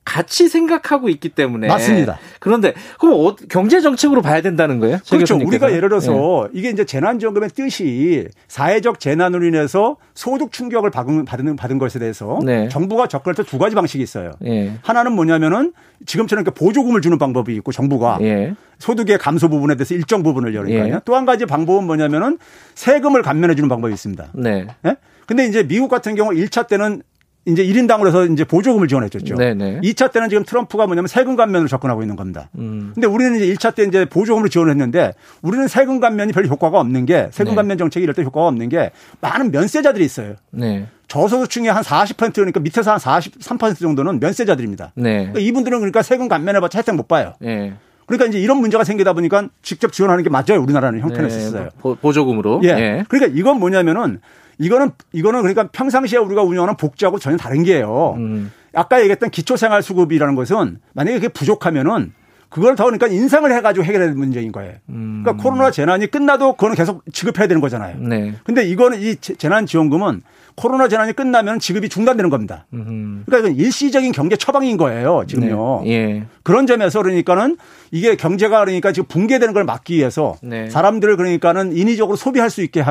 같이 0.08 0.48
생각하고 0.48 1.10
있기 1.10 1.28
때문에 1.28 1.66
맞습니다. 1.68 2.18
그런데 2.40 2.72
그럼 2.98 3.26
어, 3.26 3.36
경제 3.50 3.80
정책으로 3.82 4.22
봐야 4.22 4.40
된다는 4.40 4.80
거예요? 4.80 4.98
그렇죠. 5.10 5.36
우리가 5.36 5.70
예를 5.72 5.90
들어서 5.90 6.48
네. 6.52 6.58
이게 6.58 6.70
이제 6.70 6.86
재난지원금의 6.86 7.50
뜻이 7.50 8.26
사회적 8.48 9.00
재난으로 9.00 9.44
인해서 9.44 9.96
소득 10.14 10.52
충격을 10.52 10.90
받은 10.90 11.26
받은, 11.26 11.56
받은 11.56 11.78
것에 11.78 11.98
대해서 11.98 12.38
네. 12.42 12.68
정부가 12.68 13.06
접근할 13.06 13.34
때 13.34 13.42
두 13.42 13.58
가지 13.58 13.74
방식이 13.74 14.02
있어요. 14.02 14.32
네. 14.40 14.74
하나는 14.82 15.12
뭐냐면은 15.12 15.72
지금처럼 16.06 16.44
이렇게 16.44 16.58
보조금을 16.58 17.00
주는 17.00 17.18
방법이 17.18 17.54
있고 17.56 17.72
정부가 17.72 18.18
예. 18.22 18.54
소득의 18.78 19.18
감소 19.18 19.48
부분에 19.48 19.74
대해서 19.74 19.94
일정 19.94 20.22
부분을 20.22 20.54
열니까요. 20.54 20.94
예. 20.94 21.00
또한 21.04 21.24
가지 21.24 21.44
방법은 21.46 21.84
뭐냐면은 21.84 22.38
세금을 22.74 23.22
감면해 23.22 23.54
주는 23.54 23.68
방법이 23.68 23.92
있습니다. 23.92 24.28
네. 24.34 24.66
네? 24.82 24.96
근데 25.26 25.46
이제 25.46 25.66
미국 25.66 25.88
같은 25.88 26.14
경우 26.14 26.30
1차 26.32 26.66
때는 26.68 27.02
이제 27.48 27.64
1인당으로 27.64 28.08
해서 28.08 28.26
이제 28.26 28.44
보조금을 28.44 28.88
지원해줬죠. 28.88 29.36
네네. 29.36 29.80
2차 29.82 30.12
때는 30.12 30.28
지금 30.28 30.44
트럼프가 30.44 30.86
뭐냐면 30.86 31.08
세금 31.08 31.34
감면으로 31.34 31.66
접근하고 31.68 32.02
있는 32.02 32.14
겁니다. 32.14 32.50
음. 32.58 32.92
근데 32.94 33.06
우리는 33.06 33.36
이제 33.36 33.46
1차 33.54 33.74
때 33.74 33.84
이제 33.84 34.04
보조금으로 34.04 34.48
지원했는데 34.48 35.14
우리는 35.42 35.66
세금 35.66 35.98
감면이 35.98 36.32
별 36.32 36.46
효과가 36.46 36.78
없는 36.78 37.06
게 37.06 37.28
세금 37.32 37.52
네. 37.52 37.56
감면 37.56 37.78
정책이 37.78 38.04
이럴 38.04 38.14
때 38.14 38.22
효과가 38.22 38.46
없는 38.48 38.68
게 38.68 38.90
많은 39.20 39.50
면세자들이 39.50 40.04
있어요. 40.04 40.34
네. 40.50 40.86
저소득층의 41.08 41.72
한 41.72 41.82
40% 41.82 42.34
그러니까 42.34 42.60
밑에서 42.60 42.92
한 42.92 42.98
43% 42.98 43.78
정도는 43.78 44.20
면세자들입니다. 44.20 44.92
네. 44.94 45.18
그러니까 45.18 45.40
이분들은 45.40 45.78
그러니까 45.78 46.02
세금 46.02 46.28
감면해봤자 46.28 46.78
혜택 46.80 46.96
못 46.96 47.08
봐요. 47.08 47.32
네. 47.40 47.72
그러니까 48.04 48.26
이제 48.26 48.38
이런 48.38 48.58
문제가 48.58 48.84
생기다 48.84 49.12
보니까 49.14 49.48
직접 49.62 49.92
지원하는 49.92 50.22
게 50.22 50.30
맞아요. 50.30 50.62
우리나라는 50.62 51.00
형편에 51.00 51.28
네. 51.28 51.36
있어요. 51.36 51.68
보 51.80 52.12
조금으로. 52.12 52.60
예. 52.64 52.68
예. 52.68 53.04
그러니까 53.08 53.38
이건 53.38 53.58
뭐냐면은 53.58 54.20
이거는 54.58 54.90
이거는 55.12 55.40
그러니까 55.40 55.68
평상시에 55.68 56.18
우리가 56.18 56.42
운영하는 56.42 56.76
복지하고 56.76 57.18
전혀 57.18 57.36
다른 57.36 57.62
게요. 57.62 58.14
음. 58.18 58.52
아까 58.74 58.98
얘기했던 59.00 59.30
기초생활수급이라는 59.30 60.34
것은 60.34 60.80
만약에 60.92 61.16
그게 61.16 61.28
부족하면은 61.28 62.12
그걸 62.48 62.76
더 62.76 62.84
그러니까 62.84 63.06
인상을 63.08 63.50
해가지고 63.52 63.84
해결해야 63.84 64.08
되는 64.08 64.18
문제인 64.18 64.52
거예요. 64.52 64.74
음. 64.88 65.22
그러니까 65.22 65.42
코로나 65.42 65.70
재난이 65.70 66.08
끝나도 66.08 66.52
그거는 66.54 66.76
계속 66.76 67.02
지급해야 67.12 67.46
되는 67.46 67.60
거잖아요. 67.60 67.96
네. 67.98 68.34
근데 68.44 68.64
이거는 68.64 69.00
이 69.00 69.16
재난지원금은 69.16 70.22
코로나 70.58 70.88
재난이 70.88 71.12
끝나면 71.12 71.60
지급이 71.60 71.88
중단되는 71.88 72.30
겁니다. 72.30 72.66
그러니까 72.70 73.38
이건 73.38 73.54
일시적인 73.54 74.10
경제 74.10 74.34
처방인 74.34 74.76
거예요. 74.76 75.22
지금요. 75.28 75.82
네. 75.84 75.90
예. 75.90 76.26
그런 76.42 76.66
점에서 76.66 77.00
그러니까는 77.00 77.56
이게 77.92 78.16
경제가 78.16 78.64
그러니까 78.64 78.90
지금 78.90 79.06
붕괴되는 79.06 79.54
걸 79.54 79.62
막기 79.62 79.94
위해서 79.94 80.34
네. 80.42 80.68
사람들을 80.68 81.16
그러니까는 81.16 81.76
인위적으로 81.76 82.16
소비할 82.16 82.50
수 82.50 82.62
있게 82.62 82.84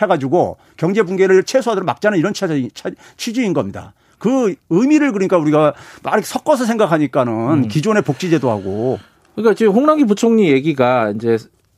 해가지고 0.00 0.58
경제 0.76 1.02
붕괴를 1.02 1.42
최소화로 1.42 1.84
막자는 1.84 2.18
이런 2.18 2.32
취지인 3.16 3.52
겁니다. 3.52 3.94
그 4.18 4.54
의미를 4.70 5.10
그러니까 5.10 5.38
우리가 5.38 5.74
막 6.04 6.24
섞어서 6.24 6.66
생각하니까는 6.66 7.32
음. 7.32 7.68
기존의 7.68 8.02
복지제도하고 8.02 9.00
그러니까 9.34 9.54
지금 9.54 9.72
홍남기 9.72 10.04
부총리 10.04 10.52
얘기가 10.52 11.10
이제 11.16 11.36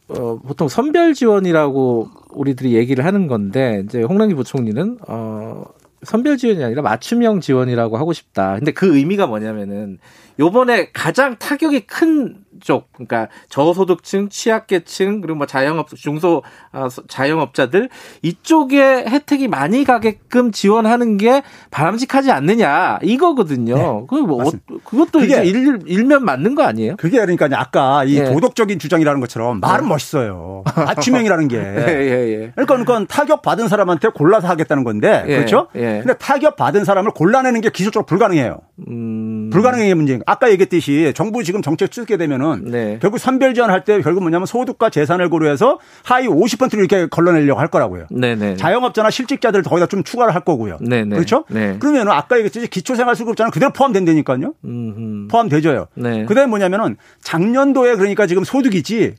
어, 0.08 0.38
보통 0.46 0.68
선별 0.68 1.14
지원이라고 1.14 2.10
우리들이 2.32 2.74
얘기를 2.74 3.04
하는 3.04 3.26
건데 3.26 3.82
이제 3.84 4.02
홍남기 4.02 4.34
부총리는 4.34 4.98
어, 5.08 5.64
선별 6.02 6.36
지원이 6.36 6.62
아니라 6.64 6.82
맞춤형 6.82 7.40
지원이라고 7.40 7.98
하고 7.98 8.12
싶다. 8.12 8.54
근데 8.54 8.72
그 8.72 8.96
의미가 8.96 9.26
뭐냐면은 9.26 9.98
요번에 10.38 10.90
가장 10.92 11.36
타격이 11.36 11.80
큰 11.80 12.36
쪽, 12.60 12.92
그러니까 12.92 13.28
저소득층, 13.48 14.28
취약계층, 14.28 15.20
그리고 15.20 15.36
뭐 15.36 15.46
자영업, 15.46 15.88
중소 15.94 16.42
아, 16.72 16.88
자영업자들 17.08 17.88
이쪽에 18.22 18.80
혜택이 18.80 19.48
많이 19.48 19.84
가게끔 19.84 20.52
지원하는 20.52 21.16
게 21.16 21.42
바람직하지 21.70 22.30
않느냐 22.30 22.98
이거거든요. 23.02 23.74
네, 23.74 23.82
그뭐 24.08 24.46
어, 24.46 24.50
그것도 24.84 25.24
이제 25.24 25.42
일, 25.44 25.80
일면 25.86 26.24
맞는 26.24 26.54
거 26.54 26.62
아니에요? 26.62 26.96
그게 26.96 27.18
그러니까 27.18 27.48
아까 27.52 28.04
이 28.04 28.18
예. 28.18 28.24
도덕적인 28.24 28.78
주장이라는 28.78 29.20
것처럼 29.20 29.60
말은 29.60 29.84
네. 29.84 29.88
멋있어요. 29.88 30.64
맞춤형이라는 30.76 31.48
게. 31.48 31.56
예, 31.58 31.86
예, 31.88 32.28
예. 32.32 32.52
그러니까 32.54 32.76
그건 32.76 33.06
타격 33.06 33.42
받은 33.42 33.68
사람한테 33.68 34.08
골라서 34.08 34.48
하겠다는 34.48 34.84
건데 34.84 35.24
예, 35.26 35.36
그렇죠? 35.36 35.68
예. 35.76 35.89
근데 35.98 36.14
타격 36.14 36.56
받은 36.56 36.84
사람을 36.84 37.10
골라내는 37.12 37.60
게 37.60 37.70
기술적으로 37.70 38.06
불가능해요. 38.06 38.58
음. 38.88 39.50
불가능의 39.50 39.94
문제인 39.94 40.22
아까 40.26 40.50
얘기했듯이 40.50 41.12
정부 41.14 41.42
지금 41.42 41.60
정책 41.60 41.92
쓰게 41.92 42.16
되면은 42.16 42.70
네. 42.70 42.98
결국 43.00 43.18
선별 43.18 43.54
지원할 43.54 43.84
때 43.84 44.00
결국 44.00 44.22
뭐냐면 44.22 44.46
소득과 44.46 44.90
재산을 44.90 45.28
고려해서 45.28 45.78
하위 46.04 46.26
50%를 46.28 46.78
이렇게 46.78 47.06
걸러내려고 47.08 47.60
할 47.60 47.68
거라고요. 47.68 48.06
네네. 48.10 48.56
자영업자나 48.56 49.10
실직자들 49.10 49.62
거기다 49.62 49.86
좀 49.86 50.02
추가를 50.04 50.34
할 50.34 50.42
거고요. 50.42 50.78
네네. 50.80 51.16
그렇죠? 51.16 51.44
네. 51.48 51.76
그러면은 51.78 52.12
아까 52.12 52.36
얘기했듯이 52.36 52.68
기초생활수급자는 52.68 53.50
그대로 53.50 53.72
포함된다니까요. 53.72 54.54
음흠. 54.64 55.28
포함되죠요. 55.28 55.86
네. 55.94 56.24
그다음에 56.26 56.48
뭐냐면은 56.48 56.96
작년도에 57.22 57.96
그러니까 57.96 58.26
지금 58.26 58.44
소득이지 58.44 59.14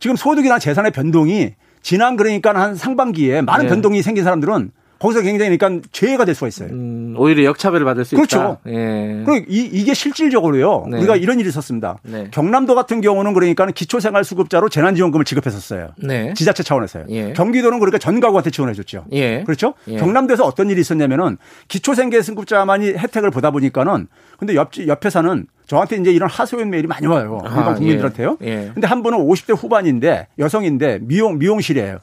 지금 0.00 0.16
소득이나 0.16 0.58
재산의 0.58 0.92
변동이 0.92 1.54
지난 1.82 2.16
그러니까 2.16 2.54
한 2.54 2.74
상반기에 2.74 3.42
많은 3.42 3.66
네. 3.66 3.68
변동이 3.70 4.02
생긴 4.02 4.24
사람들은 4.24 4.70
거기서 4.98 5.22
굉장히 5.22 5.56
그러니까 5.56 5.88
죄가 5.92 6.24
될 6.24 6.34
수가 6.34 6.48
있어요. 6.48 6.70
음, 6.70 7.14
오히려 7.16 7.44
역차별을 7.44 7.84
받을 7.84 8.04
수 8.04 8.16
그렇죠. 8.16 8.36
있다. 8.36 8.58
그렇죠. 8.64 8.78
예. 8.78 9.22
그 9.24 9.44
이, 9.48 9.84
게 9.84 9.94
실질적으로요. 9.94 10.86
네. 10.90 10.98
우리가 10.98 11.16
이런 11.16 11.38
일이 11.38 11.48
있었습니다. 11.48 11.98
네. 12.02 12.28
경남도 12.32 12.74
같은 12.74 13.00
경우는 13.00 13.32
그러니까 13.32 13.66
기초생활수급자로 13.66 14.68
재난지원금을 14.68 15.24
지급했었어요. 15.24 15.90
네. 15.98 16.34
지자체 16.34 16.62
차원에서요. 16.62 17.04
예. 17.10 17.32
경기도는 17.32 17.78
그러니까 17.78 17.98
전 17.98 18.18
가구한테 18.18 18.50
지원해 18.50 18.74
줬죠. 18.74 19.04
예. 19.12 19.44
그렇죠? 19.44 19.74
예. 19.86 19.96
경남도에서 19.98 20.44
어떤 20.44 20.68
일이 20.68 20.80
있었냐면은 20.80 21.38
기초생계승급자만이 21.68 22.94
혜택을 22.94 23.30
보다 23.30 23.50
보니까는 23.50 24.08
근데 24.38 24.54
옆 24.54 24.70
옆에서는 24.84 25.46
저한테 25.66 25.96
이제 25.96 26.10
이런 26.10 26.28
하소연 26.28 26.70
메일이 26.70 26.86
많이 26.88 27.06
와요. 27.06 27.40
일반 27.44 27.68
아, 27.68 27.74
국민들한테요. 27.74 28.38
예. 28.42 28.70
근데 28.74 28.86
한 28.86 29.02
분은 29.02 29.18
50대 29.18 29.56
후반인데 29.56 30.26
여성인데 30.38 31.00
미용 31.02 31.38
미용실이에요. 31.38 31.98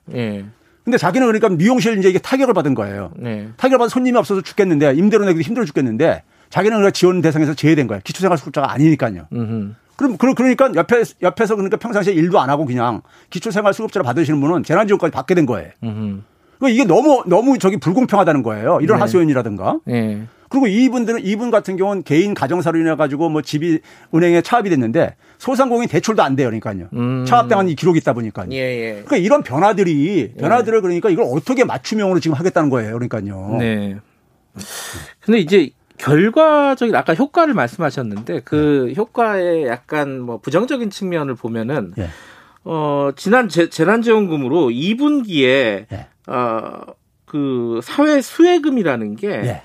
예. 0.86 0.92
근데 0.92 0.98
자기는 0.98 1.26
그러니까 1.26 1.50
미용실 1.50 1.98
이제 1.98 2.10
이게 2.10 2.20
타격을 2.20 2.54
받은 2.54 2.76
거예요. 2.76 3.12
네. 3.18 3.50
타격을 3.58 3.80
받은 3.80 3.90
손님이 3.90 4.18
없어서 4.18 4.42
죽겠는데 4.42 4.94
임대료 4.94 5.26
내기도 5.26 5.42
힘들어 5.42 5.66
죽겠는데 5.66 6.24
자기는 6.50 6.78
그러니까 6.78 6.92
지원 6.92 7.22
대상에서 7.22 7.54
제외된 7.54 7.88
거예요. 7.88 8.02
기초생활수급자가 8.04 8.72
아니니까요. 8.72 9.28
음흠. 9.34 9.74
그럼 9.98 10.18
그러니까 10.18 10.72
옆에 10.76 11.04
옆에서 11.22 11.56
그러니까 11.56 11.78
평상시에 11.78 12.14
일도 12.14 12.40
안 12.40 12.50
하고 12.50 12.66
그냥 12.66 13.02
기초생활수급자를 13.30 14.04
받으시는 14.04 14.40
분은 14.42 14.64
재난지원까지 14.64 15.12
받게 15.12 15.36
된 15.36 15.46
거예요. 15.46 15.72
음흠. 15.84 16.22
그러니까 16.58 16.74
이게 16.74 16.86
너무 16.86 17.24
너무 17.28 17.58
저기 17.58 17.78
불공평하다는 17.78 18.44
거예요. 18.44 18.80
이런 18.82 18.98
네. 18.98 19.02
하소연이라든가. 19.02 19.80
네. 19.86 20.24
그리고 20.50 20.68
이분들은 20.68 21.26
이분 21.26 21.52
같은 21.52 21.76
경우는 21.76 22.04
개인 22.04 22.34
가정사로 22.34 22.80
인해 22.80 22.96
가지고 22.96 23.30
뭐 23.30 23.42
집이 23.42 23.80
은행에 24.14 24.42
차압이 24.42 24.70
됐는데 24.70 25.16
소상공인 25.38 25.90
대출도 25.90 26.24
안 26.24 26.36
돼요. 26.36 26.48
그러니까요. 26.48 26.88
음. 26.94 27.26
차압당한 27.28 27.68
이 27.68 27.76
기록이 27.76 27.98
있다 28.00 28.14
보니까요. 28.14 28.48
예, 28.52 28.58
예. 28.58 28.92
그러니까 29.06 29.18
이런 29.18 29.44
변화들이 29.44 30.34
변화들을 30.40 30.82
그러니까 30.82 31.10
이걸 31.10 31.26
어떻게 31.30 31.66
맞춤형으로 31.66 32.20
지금 32.20 32.38
하겠다는 32.38 32.70
거예요. 32.70 32.94
그러니까요. 32.94 33.58
네. 33.60 33.98
근데 35.20 35.40
이제 35.40 35.72
결과적인 35.98 36.96
아까 36.96 37.14
효과를 37.14 37.54
말씀하셨는데 37.54 38.42
그 38.46 38.86
네. 38.90 38.94
효과에 38.96 39.66
약간 39.66 40.20
뭐 40.20 40.38
부정적인 40.38 40.90
측면을 40.90 41.36
보면은 41.36 41.94
네. 41.96 42.08
어 42.64 43.12
지난 43.16 43.50
재, 43.50 43.68
난지원금으로 43.84 44.70
2분기에 44.70 45.86
네. 45.90 46.08
어 46.28 47.06
그 47.26 47.80
사회 47.84 48.22
수혜금이라는 48.22 49.16
게 49.18 49.28
네. 49.28 49.62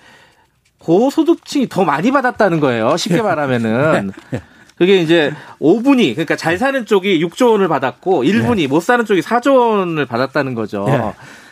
고소득층이 0.79 1.69
더 1.69 1.85
많이 1.85 2.11
받았다는 2.11 2.59
거예요. 2.61 2.97
쉽게 2.97 3.17
네. 3.17 3.23
말하면은. 3.23 4.13
네. 4.31 4.41
그게 4.77 4.99
이제 5.03 5.31
5분이 5.61 6.15
그러니까 6.15 6.37
잘 6.37 6.57
사는 6.57 6.87
쪽이 6.87 7.23
6조 7.27 7.51
원을 7.51 7.69
받았고 7.69 8.25
1분이 8.25 8.57
네. 8.57 8.67
못 8.67 8.81
사는 8.83 9.05
쪽이 9.05 9.21
4조 9.21 9.59
원을 9.59 10.07
받았다는 10.07 10.55
거죠. 10.55 10.85
네. 10.87 10.99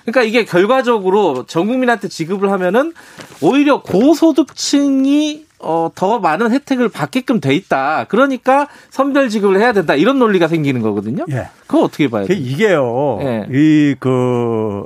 그러니까 0.07 0.23
이게 0.23 0.47
결과적으로 0.47 1.45
전 1.47 1.67
국민한테 1.67 2.09
지급을 2.09 2.51
하면은 2.51 2.95
오히려 3.43 3.83
고소득층이 3.83 5.45
어, 5.59 5.91
더 5.95 6.21
많은 6.21 6.51
혜택을 6.53 6.89
받게끔 6.89 7.41
돼 7.41 7.55
있다. 7.55 8.07
그러니까 8.09 8.67
선별 8.89 9.29
지급을 9.29 9.61
해야 9.61 9.75
된다. 9.75 9.95
이런 9.95 10.19
논리가 10.19 10.49
생기는 10.49 10.81
거거든요. 10.81 11.27
예. 11.31 11.49
그거 11.67 11.83
어떻게 11.83 12.09
봐요? 12.09 12.25
이게요. 12.31 13.19
예. 13.21 13.47
이그 13.51 14.85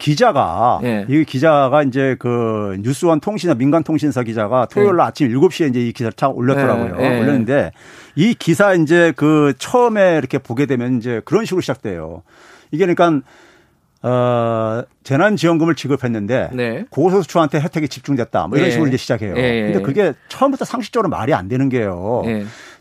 기자가 0.00 0.80
예. 0.82 1.06
이 1.08 1.24
기자가 1.24 1.82
이제 1.84 2.16
그 2.18 2.76
뉴스원 2.80 3.20
통신사 3.20 3.54
민간 3.54 3.84
통신사 3.84 4.22
기자가 4.22 4.66
토요일 4.66 4.96
날 4.96 5.04
예. 5.04 5.08
아침 5.08 5.28
7시에 5.28 5.68
이제 5.68 5.80
이 5.80 5.92
기사를 5.92 6.12
참 6.14 6.32
올렸더라고요. 6.34 6.96
예. 6.98 7.04
예. 7.04 7.20
올렸는데 7.20 7.72
이 8.16 8.34
기사 8.34 8.74
이제 8.74 9.12
그 9.14 9.52
처음에 9.58 10.16
이렇게 10.16 10.38
보게 10.38 10.66
되면 10.66 10.96
이제 10.96 11.20
그런 11.24 11.44
식으로 11.44 11.60
시작돼요. 11.60 12.22
이게 12.72 12.86
그러니까 12.86 13.24
어, 14.02 14.82
재난지원금을 15.04 15.74
지급했는데 15.74 16.50
네. 16.54 16.84
고소득층한테 16.90 17.60
혜택이 17.60 17.88
집중됐다. 17.88 18.48
뭐 18.48 18.56
이런 18.56 18.68
예. 18.68 18.72
식으로 18.72 18.88
이제 18.88 18.96
시작해요. 18.96 19.34
예. 19.36 19.64
근데 19.64 19.82
그게 19.82 20.14
처음부터 20.28 20.64
상식적으로 20.64 21.10
말이 21.10 21.34
안 21.34 21.48
되는 21.48 21.68
게요. 21.68 22.22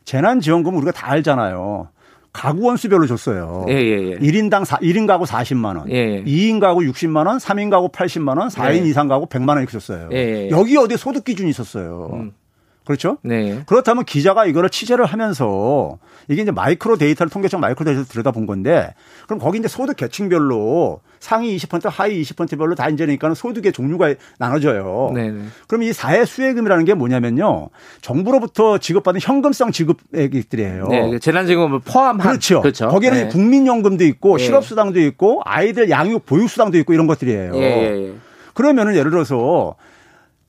재난지원금 0.05 0.75
우리가 0.77 0.93
다 0.93 1.11
알잖아요. 1.11 1.89
가구원 2.31 2.67
수별로 2.67 3.07
줬어요. 3.07 3.65
예, 3.69 3.73
예, 3.73 4.11
예. 4.11 4.17
1인당 4.17 4.65
4, 4.65 4.77
1인 4.77 5.07
가구 5.07 5.25
40만 5.25 5.77
원, 5.77 5.89
예, 5.89 5.95
예. 5.95 6.23
2인 6.23 6.59
가구 6.59 6.81
60만 6.81 7.27
원, 7.27 7.37
3인 7.37 7.69
가구 7.69 7.89
80만 7.89 8.37
원, 8.37 8.49
4인 8.49 8.85
예. 8.85 8.89
이상 8.89 9.07
가구 9.07 9.25
100만 9.25 9.49
원 9.49 9.59
이렇게 9.59 9.71
줬어요. 9.71 10.09
예, 10.11 10.17
예, 10.17 10.45
예. 10.45 10.49
여기 10.49 10.77
어디 10.77 10.97
소득 10.97 11.23
기준이 11.23 11.49
있었어요. 11.49 12.09
음. 12.13 12.31
그렇죠? 12.89 13.19
네. 13.21 13.61
그렇다면 13.67 14.03
기자가 14.03 14.47
이거를 14.47 14.71
취재를 14.71 15.05
하면서 15.05 15.99
이게 16.27 16.41
이제 16.41 16.49
마이크로 16.49 16.97
데이터를 16.97 17.29
통계청 17.29 17.59
마이크로 17.59 17.85
데이터를 17.85 18.07
들여다본 18.07 18.47
건데 18.47 18.95
그럼 19.27 19.37
거기 19.37 19.59
이제 19.59 19.67
소득 19.67 19.95
계층별로 19.95 20.99
상위 21.19 21.55
20% 21.55 21.87
하위 21.87 22.19
20%별로 22.23 22.73
다 22.73 22.89
이제니까 22.89 23.35
소득의 23.35 23.73
종류가 23.73 24.15
나눠져요. 24.39 25.11
네, 25.13 25.29
네 25.29 25.39
그럼 25.67 25.83
이 25.83 25.93
사회 25.93 26.25
수혜금이라는 26.25 26.83
게 26.85 26.95
뭐냐면요. 26.95 27.69
정부로부터 28.01 28.79
지급받은 28.79 29.19
현금성 29.21 29.71
지급액들이에요. 29.71 30.87
네, 30.87 31.19
재난지원금을 31.19 31.81
포함한 31.85 32.27
그렇죠. 32.27 32.61
그렇죠. 32.61 32.87
거기에는 32.87 33.23
네. 33.25 33.27
국민연금도 33.27 34.03
있고 34.03 34.37
네. 34.37 34.45
실업수당도 34.45 34.99
있고 35.01 35.43
아이들 35.45 35.91
양육 35.91 36.25
보육수당도 36.25 36.79
있고 36.79 36.93
이런 36.93 37.05
것들이에요. 37.05 37.51
예, 37.53 37.59
예, 37.59 38.07
예. 38.07 38.13
그러면은 38.55 38.95
예를 38.95 39.11
들어서 39.11 39.75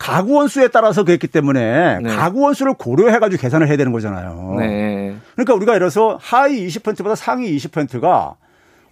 가구 0.00 0.32
원수에 0.32 0.68
따라서 0.68 1.04
그랬기 1.04 1.28
때문에 1.28 1.98
네. 2.00 2.08
가구 2.08 2.40
원수를 2.40 2.72
고려해가지고 2.72 3.38
계산을 3.38 3.68
해야 3.68 3.76
되는 3.76 3.92
거잖아요. 3.92 4.56
네. 4.58 5.14
그러니까 5.34 5.54
우리가 5.54 5.74
예를 5.74 5.90
들어서 5.90 6.18
하위 6.22 6.66
20%보다 6.66 7.14
상위 7.14 7.54
20%가 7.54 8.34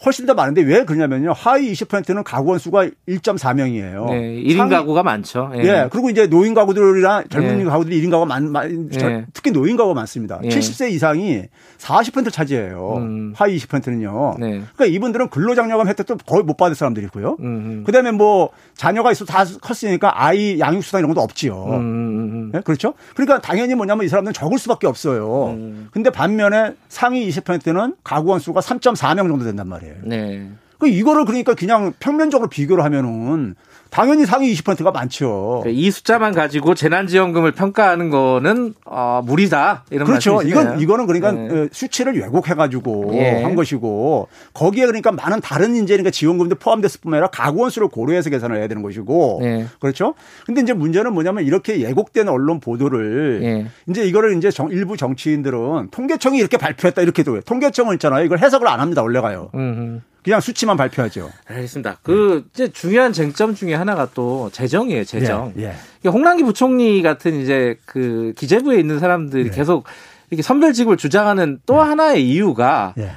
훨씬 0.05 0.27
더 0.27 0.35
많은데 0.35 0.63
왜 0.63 0.85
그러냐면요. 0.85 1.33
하위 1.33 1.73
20%는 1.73 2.23
가구 2.23 2.51
원 2.51 2.59
수가 2.59 2.87
1.4명이에요. 3.09 4.11
네, 4.11 4.43
1인 4.43 4.57
상위, 4.57 4.71
가구가 4.71 5.03
많죠. 5.03 5.51
예. 5.57 5.61
예. 5.61 5.89
그리고 5.91 6.09
이제 6.11 6.27
노인 6.27 6.55
가구들이나 6.55 7.25
젊은 7.29 7.61
예. 7.61 7.65
가구들이 7.65 8.01
1인 8.01 8.11
가구가 8.11 8.27
많, 8.27 8.51
많 8.51 8.89
예. 8.95 9.27
특히 9.33 9.51
노인 9.51 9.77
가구가 9.77 9.95
많습니다. 9.95 10.39
예. 10.45 10.49
70세 10.49 10.93
이상이 10.93 11.45
40% 11.79 12.33
차지해요. 12.33 12.95
음. 12.99 13.33
하위 13.37 13.57
20%는요. 13.57 14.37
네. 14.39 14.63
그러니까 14.75 14.87
이분들은 14.87 15.31
근로장려금 15.31 15.89
혜택도 15.89 16.17
거의 16.27 16.43
못 16.43 16.57
받을 16.57 16.75
사람들이고요. 16.75 17.37
음. 17.41 17.83
그다음에 17.85 18.13
뭐 18.13 18.51
자녀가 18.77 19.11
있어 19.11 19.25
다 19.25 19.45
컸으니까 19.61 20.23
아이 20.23 20.59
양육 20.61 20.85
수당 20.85 21.01
이런 21.01 21.13
것도 21.13 21.23
없지요. 21.23 21.65
음. 21.71 22.51
네? 22.53 22.61
그렇죠? 22.61 22.95
그러니까 23.15 23.41
당연히 23.41 23.75
뭐냐면 23.75 24.05
이 24.05 24.09
사람들은 24.09 24.33
적을 24.33 24.59
수밖에 24.59 24.87
없어요. 24.87 25.49
음. 25.49 25.89
근데 25.91 26.11
반면에 26.11 26.75
상위 26.89 27.29
20%는 27.29 27.95
가구 28.05 28.31
원 28.31 28.41
수가 28.41 28.61
3.4명 28.61 29.29
정도 29.29 29.45
된단 29.45 29.69
말이에요. 29.69 29.88
네. 30.03 30.49
그 30.79 30.89
이거를 30.89 31.25
그러니까 31.25 31.55
그냥 31.55 31.93
평면적으로 31.99 32.49
비교를 32.49 32.85
하면은 32.85 33.57
당연히 33.91 34.27
상위 34.27 34.53
20%가 34.53 34.91
많죠. 34.91 35.61
그러니까 35.63 35.81
이 35.81 35.91
숫자만 35.91 36.35
가지고 36.35 36.75
재난지원금을 36.75 37.53
평가하는 37.53 38.11
거는 38.11 38.75
어, 38.85 39.23
무리다 39.25 39.85
이런 39.91 40.07
그렇죠. 40.07 40.35
말씀이시네요. 40.35 40.65
이건 40.65 40.81
이거는 40.81 41.07
그러니까 41.07 41.33
네. 41.33 41.63
어, 41.63 41.69
수치를 41.73 42.19
왜곡해가지고 42.21 43.11
예. 43.15 43.43
한 43.43 43.55
것이고 43.55 44.29
거기에 44.53 44.87
그러니까 44.87 45.13
많은 45.13 45.41
다른 45.41 45.75
이제 45.77 45.95
그러니까 45.95 46.11
지원금도 46.11 46.57
포함됐을 46.57 47.01
뿐만 47.01 47.19
아니라 47.19 47.31
가구원 47.31 47.71
수를 47.71 47.89
고려해서 47.89 48.31
계산을 48.31 48.57
해야 48.57 48.69
되는 48.69 48.83
것이고 48.83 49.41
예. 49.43 49.67
그렇죠. 49.81 50.15
근데 50.47 50.61
이제 50.61 50.73
문제는 50.73 51.13
뭐냐면 51.13 51.45
이렇게 51.45 51.81
예곡된 51.81 52.29
언론 52.29 52.61
보도를 52.61 53.41
예. 53.43 53.67
이제 53.89 54.05
이거를 54.05 54.37
이제 54.37 54.51
정, 54.51 54.71
일부 54.71 54.97
정치인들은 54.97 55.89
통계청이 55.91 56.39
이렇게 56.39 56.57
발표했다 56.57 57.03
이렇게 57.03 57.23
도 57.23 57.41
통계청은 57.41 57.95
있잖아요. 57.95 58.25
이걸 58.25 58.39
해석을 58.39 58.69
안 58.69 58.81
합니다 58.81 59.03
원래가요. 59.03 59.51
음흠. 59.55 60.01
그냥 60.29 60.43
수치만 60.43 60.77
발표하죠. 60.77 61.31
알겠습니다. 61.47 61.97
그 62.03 62.47
이제 62.53 62.69
중요한 62.71 63.15
쟁점 63.15 63.55
중에 63.55 63.73
하나가 63.73 64.07
또 64.13 64.51
재정이에요, 64.53 65.05
재정. 65.05 65.55
예, 65.57 65.73
예. 66.05 66.09
홍남기 66.09 66.43
부총리 66.43 67.01
같은 67.01 67.41
이제 67.41 67.79
그 67.87 68.35
기재부에 68.37 68.79
있는 68.79 68.99
사람들이 68.99 69.47
예. 69.47 69.51
계속 69.51 69.85
이렇게 70.29 70.43
선별직을 70.43 70.99
주장하는 70.99 71.61
또 71.65 71.77
예. 71.77 71.79
하나의 71.79 72.29
이유가 72.29 72.93
예. 72.99 73.13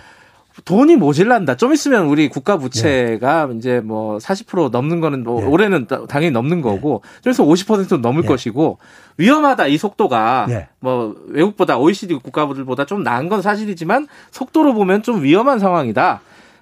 돈이 0.63 0.95
모질란다. 0.95 1.57
좀 1.57 1.73
있으면 1.73 2.05
우리 2.05 2.29
국가 2.29 2.55
부채가 2.55 3.49
예. 3.51 3.57
이제 3.57 3.81
뭐 3.81 4.17
40% 4.17 4.71
넘는 4.71 5.01
거는 5.01 5.25
뭐 5.25 5.45
올해는 5.49 5.87
당연히 6.07 6.31
넘는 6.31 6.61
거고 6.61 7.03
좀 7.21 7.31
있으면 7.31 7.49
50% 7.49 7.99
넘을 7.99 8.23
것이고 8.23 8.77
위험하다 9.17 9.67
이 9.67 9.77
속도가 9.77 10.47
뭐 10.79 11.13
외국보다 11.27 11.77
OECD 11.77 12.13
국가들보다 12.13 12.85
좀 12.85 13.03
나은 13.03 13.27
건 13.27 13.41
사실이지만 13.41 14.07
속도로 14.31 14.73
보면 14.73 15.03
좀 15.03 15.23
위험한 15.23 15.59
상황이다. 15.59 16.21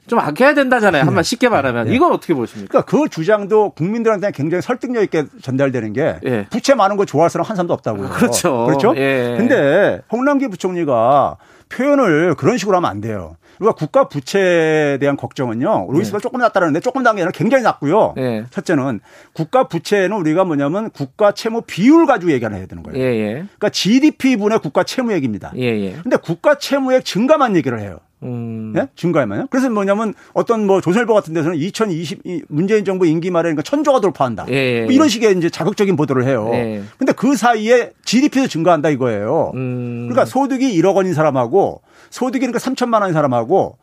좀 0.09 0.19
아껴야 0.19 0.53
된다잖아요. 0.55 1.01
한번 1.01 1.17
네. 1.17 1.23
쉽게 1.23 1.49
말하면 1.49 1.87
네. 1.87 1.95
이건 1.95 2.11
어떻게 2.11 2.33
보십니까? 2.33 2.81
그러니까 2.81 2.91
그 2.91 3.09
주장도 3.09 3.71
국민들한테 3.71 4.31
굉장히 4.31 4.61
설득력 4.61 5.03
있게 5.03 5.25
전달되는 5.41 5.93
게 5.93 6.19
예. 6.25 6.47
부채 6.49 6.73
많은 6.73 6.97
거 6.97 7.05
좋아할 7.05 7.29
사람 7.29 7.45
한 7.45 7.55
사람도 7.55 7.73
없다고요. 7.75 8.09
그렇죠. 8.09 8.65
그렇죠. 8.65 8.93
예. 8.97 9.35
근데 9.37 10.01
홍남기 10.11 10.47
부총리가 10.47 11.37
표현을 11.69 12.33
그런 12.35 12.57
식으로 12.57 12.77
하면 12.77 12.89
안 12.89 13.01
돼요. 13.01 13.37
우리가 13.59 13.75
국가 13.75 14.07
부채에 14.07 14.97
대한 14.97 15.15
걱정은요. 15.15 15.87
로이스가 15.91 16.17
네. 16.17 16.21
조금 16.21 16.39
낮다라는데 16.39 16.79
조금 16.79 17.03
낮은 17.03 17.17
게 17.17 17.21
아니라 17.21 17.31
굉장히 17.31 17.63
낮고요. 17.63 18.13
네. 18.15 18.45
첫째는 18.49 19.01
국가 19.33 19.67
부채는 19.67 20.15
우리가 20.17 20.45
뭐냐면 20.45 20.89
국가 20.89 21.33
채무 21.33 21.61
비율 21.67 22.07
가지고 22.07 22.31
얘기를 22.31 22.55
해야 22.55 22.65
되는 22.65 22.81
거예요. 22.81 22.99
예, 22.99 23.15
예. 23.15 23.33
그러니까 23.33 23.69
GDP 23.69 24.37
분의 24.37 24.59
국가 24.59 24.83
채무액입니다. 24.83 25.51
예, 25.57 25.65
예. 25.65 25.91
근데 26.01 26.17
국가 26.17 26.55
채무액 26.55 27.05
증가만 27.05 27.55
얘기를 27.57 27.79
해요. 27.79 27.99
음. 28.23 28.73
예? 28.75 28.87
증가에만요. 28.95 29.47
그래서 29.49 29.69
뭐냐면 29.69 30.13
어떤 30.33 30.65
뭐 30.65 30.81
조선일보 30.81 31.13
같은 31.13 31.33
데서는 31.33 31.57
2020 31.57 32.21
문재인 32.49 32.85
정부 32.85 33.05
임기 33.05 33.31
말에 33.31 33.43
그러니까 33.43 33.61
천조가 33.63 34.01
돌파한다. 34.01 34.45
예, 34.49 34.53
예. 34.53 34.81
뭐 34.83 34.91
이런 34.91 35.07
식의 35.07 35.37
이제 35.37 35.49
자극적인 35.49 35.95
보도를 35.95 36.25
해요. 36.25 36.49
예. 36.53 36.83
근데 36.97 37.13
그 37.13 37.35
사이에 37.35 37.91
GDP도 38.05 38.47
증가한다 38.47 38.89
이거예요. 38.89 39.51
음. 39.55 40.07
그러니까 40.09 40.25
소득이 40.25 40.79
1억 40.81 40.95
원인 40.95 41.13
사람하고 41.13 41.81
소득이 42.09 42.45
그러니까 42.45 42.59
3천만 42.59 43.01
원인 43.01 43.13
사람하고 43.13 43.77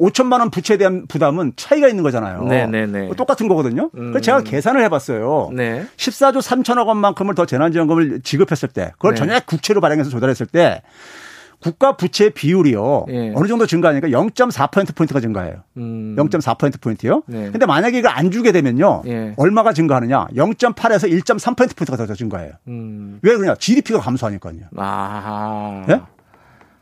5천만 0.00 0.40
원 0.40 0.50
부채에 0.50 0.76
대한 0.76 1.06
부담은 1.06 1.52
차이가 1.56 1.86
있는 1.88 2.02
거잖아요. 2.02 2.42
네네네. 2.42 2.86
네, 2.86 2.98
네. 3.00 3.06
뭐 3.06 3.14
똑같은 3.14 3.46
거거든요. 3.48 3.90
음. 3.94 4.10
그래서 4.10 4.20
제가 4.20 4.40
계산을 4.42 4.82
해봤어요. 4.84 5.50
네. 5.54 5.86
14조 5.96 6.42
3천억 6.42 6.88
원만큼을 6.88 7.36
더 7.36 7.46
재난지원금을 7.46 8.22
지급했을 8.22 8.68
때, 8.70 8.90
그걸 8.94 9.14
네. 9.14 9.18
전액 9.18 9.46
국채로 9.46 9.80
발행해서 9.80 10.10
조달했을 10.10 10.46
때 10.46 10.82
국가 11.60 11.96
부채 11.96 12.30
비율이요. 12.30 13.06
예. 13.08 13.32
어느 13.34 13.48
정도 13.48 13.66
증가하니까 13.66 14.08
0.4% 14.08 14.94
포인트가 14.94 15.20
증가해요. 15.20 15.56
음. 15.76 16.14
0.4% 16.16 16.80
포인트요. 16.80 17.22
네. 17.26 17.50
근데 17.50 17.66
만약에 17.66 17.98
이걸 17.98 18.12
안 18.12 18.30
주게 18.30 18.52
되면요. 18.52 19.02
예. 19.06 19.34
얼마가 19.36 19.72
증가하느냐? 19.72 20.28
0.8에서 20.36 21.10
1.3% 21.10 21.76
포인트가 21.76 21.96
더 21.96 22.14
증가해요. 22.14 22.52
음. 22.68 23.18
왜 23.22 23.36
그러냐? 23.36 23.56
GDP가 23.56 24.00
감소하니까요. 24.00 24.60
아. 24.76 25.84
예? 25.90 26.00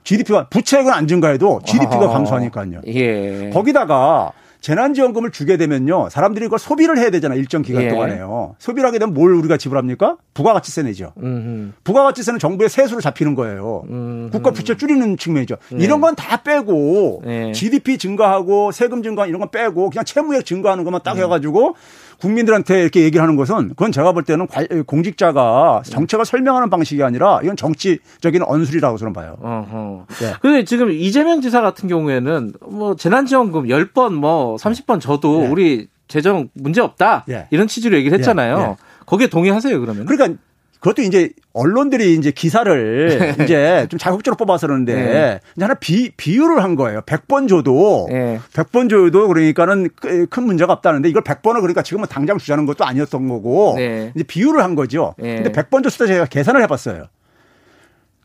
GDP가 0.04 0.48
부채액은 0.50 0.92
안 0.92 1.08
증가해도 1.08 1.62
GDP가 1.64 2.04
아. 2.04 2.08
감소하니까요. 2.08 2.82
예. 2.86 3.50
거기다가 3.52 4.32
재난지원금을 4.60 5.30
주게 5.30 5.56
되면요. 5.56 6.08
사람들이 6.10 6.46
그걸 6.46 6.58
소비를 6.58 6.98
해야 6.98 7.10
되잖아요. 7.10 7.38
일정 7.38 7.62
기간 7.62 7.82
예. 7.82 7.88
동안에요. 7.88 8.56
소비를 8.58 8.86
하게 8.88 8.98
되면 8.98 9.14
뭘 9.14 9.32
우리가 9.34 9.56
지불합니까? 9.56 10.16
부가가치세 10.34 10.82
내죠. 10.84 11.12
음흠. 11.22 11.72
부가가치세는 11.84 12.38
정부의 12.40 12.68
세수로 12.68 13.00
잡히는 13.00 13.34
거예요. 13.34 13.84
음흠. 13.88 14.30
국가 14.32 14.50
부채 14.50 14.76
줄이는 14.76 15.16
측면이죠. 15.16 15.56
네. 15.72 15.84
이런 15.84 16.00
건 16.00 16.16
다 16.16 16.42
빼고 16.42 17.22
네. 17.24 17.52
GDP 17.52 17.98
증가하고 17.98 18.72
세금 18.72 19.02
증가 19.02 19.26
이런 19.26 19.38
건 19.40 19.50
빼고 19.50 19.90
그냥 19.90 20.04
채무액 20.04 20.46
증가하는 20.46 20.84
것만 20.84 21.02
딱 21.04 21.16
음. 21.18 21.22
해가지고 21.22 21.74
국민들한테 22.20 22.82
이렇게 22.82 23.02
얘기를 23.02 23.22
하는 23.22 23.36
것은 23.36 23.70
그건 23.70 23.92
제가 23.92 24.12
볼 24.12 24.22
때는 24.24 24.46
공직자가 24.86 25.82
정책을 25.84 26.24
설명하는 26.24 26.70
방식이 26.70 27.02
아니라 27.02 27.40
이건 27.42 27.56
정치적인 27.56 28.42
언술이라고 28.42 28.96
저는 28.96 29.12
봐요. 29.12 29.36
어허. 29.40 30.06
네. 30.20 30.34
근데 30.40 30.64
지금 30.64 30.90
이재명 30.90 31.40
지사 31.40 31.60
같은 31.60 31.88
경우에는 31.88 32.54
뭐 32.68 32.96
재난지원금 32.96 33.64
10번 33.64 34.14
뭐 34.14 34.56
30번 34.56 35.00
줘도 35.00 35.42
네. 35.42 35.48
우리 35.48 35.88
재정 36.08 36.48
문제 36.54 36.80
없다. 36.80 37.24
네. 37.26 37.48
이런 37.50 37.66
취지로 37.66 37.96
얘기를 37.96 38.16
했잖아요. 38.18 38.58
네. 38.58 38.76
거기에 39.06 39.28
동의하세요, 39.28 39.80
그러면? 39.80 40.06
그러니까 40.06 40.38
그것도 40.80 41.02
이제 41.02 41.30
언론들이 41.52 42.14
이제 42.14 42.30
기사를 42.30 43.36
이제 43.42 43.86
좀 43.90 43.98
자극적으로 43.98 44.36
뽑아서 44.36 44.66
그러는데 44.66 44.94
네. 44.94 45.40
이제 45.56 45.64
하나 45.64 45.74
비, 45.74 46.10
비유를 46.10 46.62
한 46.62 46.74
거예요. 46.74 47.00
100번 47.02 47.48
줘도 47.48 48.06
네. 48.10 48.38
100번 48.52 48.90
줘도 48.90 49.28
그러니까는 49.28 49.88
큰 50.28 50.42
문제가 50.44 50.72
없다는데 50.74 51.08
이걸 51.08 51.22
100번을 51.22 51.60
그러니까 51.60 51.82
지금은 51.82 52.08
당장 52.08 52.38
주자는 52.38 52.66
것도 52.66 52.84
아니었던 52.84 53.28
거고 53.28 53.74
네. 53.76 54.12
이제 54.14 54.24
비유를 54.24 54.62
한 54.62 54.74
거죠. 54.74 55.14
네. 55.18 55.42
근데 55.42 55.50
100번 55.50 55.82
줬을 55.82 56.06
때 56.06 56.12
제가 56.12 56.26
계산을 56.26 56.62
해 56.62 56.66
봤어요. 56.66 57.06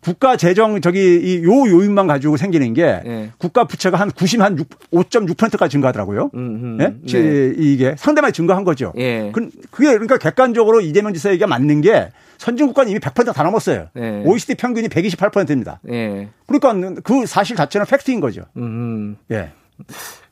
국가 0.02 0.36
재정 0.36 0.82
저기 0.82 1.20
이요 1.22 1.52
요인만 1.70 2.08
가지고 2.08 2.36
생기는 2.36 2.74
게 2.74 3.02
네. 3.06 3.32
국가 3.38 3.66
부채가 3.66 3.98
한 3.98 4.12
90, 4.12 4.42
한 4.42 4.58
5.6%까지 4.92 5.72
증가하더라고요. 5.72 6.32
음, 6.34 6.40
음, 6.40 6.78
네? 6.78 6.96
네. 7.06 7.54
이게 7.56 7.96
상대방이 7.98 8.34
증가한 8.34 8.64
거죠. 8.64 8.94
예. 8.98 9.32
그게 9.32 9.92
그러니까 9.92 10.18
객관적으로 10.18 10.82
이재명 10.82 11.14
지사 11.14 11.30
얘기가 11.30 11.48
맞는 11.48 11.82
게 11.82 12.10
선진국가는 12.40 12.90
이미 12.90 13.00
100%다 13.00 13.44
넘었어요. 13.44 13.90
네. 13.94 14.24
OECD 14.26 14.56
평균이 14.56 14.88
128%입니다. 14.90 15.80
네. 15.84 16.30
그러니까 16.48 17.02
그 17.04 17.28
사실 17.28 17.56
자체는 17.56 17.86
팩트인 17.86 18.20
거죠. 18.20 18.44
음. 18.58 19.18
예. 19.30 19.52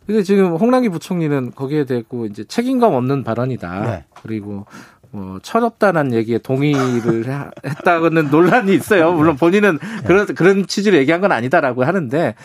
근데 0.08 0.24
지금 0.24 0.56
홍남기 0.56 0.90
부총리는 0.90 1.52
거기에 1.52 1.86
대고 1.86 2.26
이제 2.26 2.44
책임감 2.44 2.96
없는 2.96 3.24
발언이다. 3.24 3.82
네. 3.86 4.06
그리고 4.24 4.66
뭐 5.12 5.40
철없다는 5.42 6.14
얘기에 6.14 6.40
동의를 6.40 7.26
했다고는 7.66 8.30
논란이 8.30 8.74
있어요. 8.74 9.12
물론 9.14 9.36
본인은 9.36 9.80
네. 9.80 10.08
그런 10.08 10.26
그런 10.28 10.68
취지로 10.68 10.98
얘기한 10.98 11.22
건 11.22 11.32
아니다라고 11.32 11.84
하는데 11.84 12.36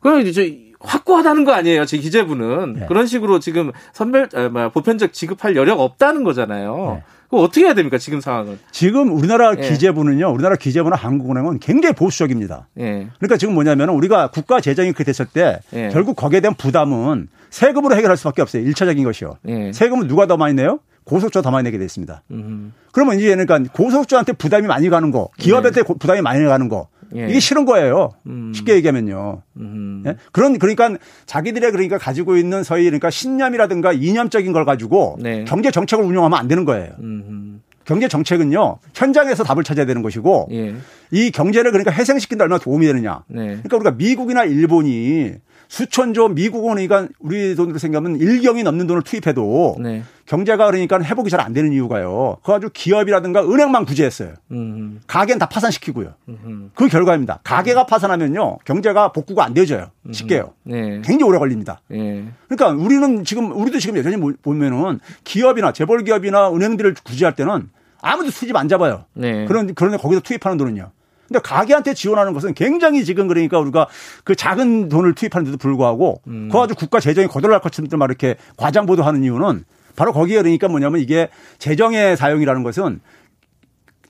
그럼 0.00 0.20
이제 0.26 0.66
확고하다는 0.80 1.44
거 1.44 1.52
아니에요. 1.52 1.84
제 1.86 1.98
기재부는 1.98 2.72
네. 2.74 2.86
그런 2.86 3.06
식으로 3.06 3.40
지금 3.40 3.72
선별 3.92 4.28
뭐 4.52 4.70
보편적 4.70 5.12
지급할 5.12 5.56
여력 5.56 5.80
없다는 5.80 6.24
거잖아요. 6.24 6.98
네. 6.98 7.04
그럼 7.28 7.44
어떻게 7.44 7.66
해야 7.66 7.74
됩니까 7.74 7.98
지금 7.98 8.20
상황은? 8.20 8.58
지금 8.70 9.12
우리나라 9.12 9.52
예. 9.58 9.68
기재부는요. 9.68 10.32
우리나라 10.32 10.56
기재부나 10.56 10.96
한국은행은 10.96 11.58
굉장히 11.58 11.94
보수적입니다. 11.94 12.68
예. 12.78 13.08
그러니까 13.18 13.36
지금 13.36 13.54
뭐냐면 13.54 13.90
우리가 13.90 14.28
국가 14.28 14.60
재정이 14.60 14.92
그렇게 14.92 15.04
됐을 15.04 15.26
때 15.26 15.60
예. 15.74 15.90
결국 15.92 16.16
거기에 16.16 16.40
대한 16.40 16.54
부담은 16.54 17.28
세금으로 17.50 17.94
해결할 17.96 18.16
수밖에 18.16 18.40
없어요. 18.40 18.62
일차적인 18.62 19.04
것이요. 19.04 19.36
예. 19.48 19.72
세금은 19.72 20.08
누가 20.08 20.26
더 20.26 20.38
많이 20.38 20.54
내요? 20.54 20.80
고속주가 21.08 21.42
더 21.42 21.50
많이 21.50 21.64
내게 21.64 21.78
돼 21.78 21.84
있습니다. 21.84 22.22
음. 22.30 22.72
그러면 22.92 23.18
이제 23.18 23.34
그러니까 23.34 23.72
고속주한테 23.72 24.34
부담이 24.34 24.66
많이 24.66 24.88
가는 24.90 25.10
거, 25.10 25.30
기업한테 25.38 25.80
예. 25.80 25.94
부담이 25.98 26.20
많이 26.20 26.44
가는 26.44 26.68
거, 26.68 26.88
예. 27.16 27.28
이게 27.28 27.40
싫은 27.40 27.64
거예요. 27.64 28.10
음. 28.26 28.52
쉽게 28.54 28.74
얘기하면요. 28.74 29.42
음. 29.56 30.04
예? 30.06 30.16
그런 30.32 30.58
그러니까 30.58 30.96
자기들의 31.26 31.72
그러니까 31.72 31.98
가지고 31.98 32.36
있는 32.36 32.62
서희 32.62 32.84
그러니까 32.84 33.10
신념이라든가 33.10 33.92
이념적인 33.92 34.52
걸 34.52 34.64
가지고 34.64 35.16
네. 35.20 35.44
경제 35.44 35.70
정책을 35.70 36.04
운영하면 36.04 36.38
안 36.38 36.48
되는 36.48 36.64
거예요. 36.64 36.92
음. 37.00 37.62
경제 37.84 38.06
정책은요 38.06 38.78
현장에서 38.92 39.44
답을 39.44 39.64
찾아야 39.64 39.86
되는 39.86 40.02
것이고 40.02 40.48
예. 40.52 40.74
이 41.10 41.30
경제를 41.30 41.70
그러니까 41.70 41.90
회생시킨다 41.90 42.44
얼마나 42.44 42.58
도움이 42.58 42.86
되느냐. 42.86 43.22
네. 43.28 43.46
그러니까 43.62 43.76
우리가 43.76 43.90
미국이나 43.92 44.44
일본이 44.44 45.32
수천조 45.68 46.28
미국은 46.28 46.74
그러니까 46.74 47.08
우리 47.18 47.54
돈으로 47.54 47.78
생각하면 47.78 48.18
일경이 48.18 48.62
넘는 48.62 48.86
돈을 48.86 49.02
투입해도 49.02 49.76
네. 49.80 50.02
경제가 50.26 50.66
그러니까 50.66 51.00
회복이 51.00 51.30
잘 51.30 51.38
안 51.38 51.52
되는 51.52 51.72
이유가요. 51.72 52.38
그 52.42 52.52
아주 52.52 52.68
기업이라든가 52.72 53.44
은행만 53.44 53.84
구제했어요. 53.84 54.34
음. 54.50 55.00
가게는 55.06 55.38
다 55.38 55.46
파산시키고요. 55.46 56.14
음. 56.28 56.70
그 56.74 56.88
결과입니다. 56.88 57.40
가게가 57.44 57.86
파산하면요 57.86 58.58
경제가 58.64 59.12
복구가 59.12 59.44
안 59.44 59.54
되져요. 59.54 59.90
쉽게요. 60.10 60.52
네. 60.64 61.00
굉장히 61.04 61.22
오래 61.24 61.38
걸립니다. 61.38 61.80
네. 61.88 62.26
그러니까 62.48 62.82
우리는 62.82 63.24
지금 63.24 63.52
우리도 63.52 63.78
지금 63.78 63.96
여전히 63.98 64.16
보면은 64.42 64.98
기업이나 65.24 65.72
재벌 65.72 66.02
기업이나 66.02 66.50
은행들을 66.50 66.94
구제할 67.04 67.34
때는 67.36 67.68
아무도 68.00 68.30
수집 68.30 68.56
안 68.56 68.68
잡아요. 68.68 69.04
네. 69.14 69.44
그런 69.46 69.74
그런데 69.74 69.96
거기서 69.98 70.20
투입하는 70.22 70.56
돈은요. 70.56 70.90
근데 71.28 71.40
가게한테 71.40 71.94
지원하는 71.94 72.32
것은 72.32 72.54
굉장히 72.54 73.04
지금 73.04 73.28
그러니까 73.28 73.58
우리가 73.58 73.86
그 74.24 74.34
작은 74.34 74.88
돈을 74.88 75.14
투입하는데도 75.14 75.58
불구하고 75.58 76.22
음. 76.26 76.48
그 76.50 76.58
아주 76.58 76.74
국가 76.74 77.00
재정이 77.00 77.28
거덜날 77.28 77.60
것처럼 77.60 77.88
막 77.98 78.06
이렇게 78.06 78.36
과장 78.56 78.86
보도하는 78.86 79.22
이유는 79.22 79.64
바로 79.94 80.12
거기에 80.12 80.38
그러니까 80.38 80.68
뭐냐면 80.68 81.00
이게 81.00 81.28
재정의 81.58 82.16
사용이라는 82.16 82.62
것은 82.62 83.00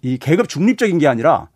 이 0.03 0.19
계급 0.19 0.49
중립적인 0.49 0.99
게 0.99 1.09
아니라 1.09 1.49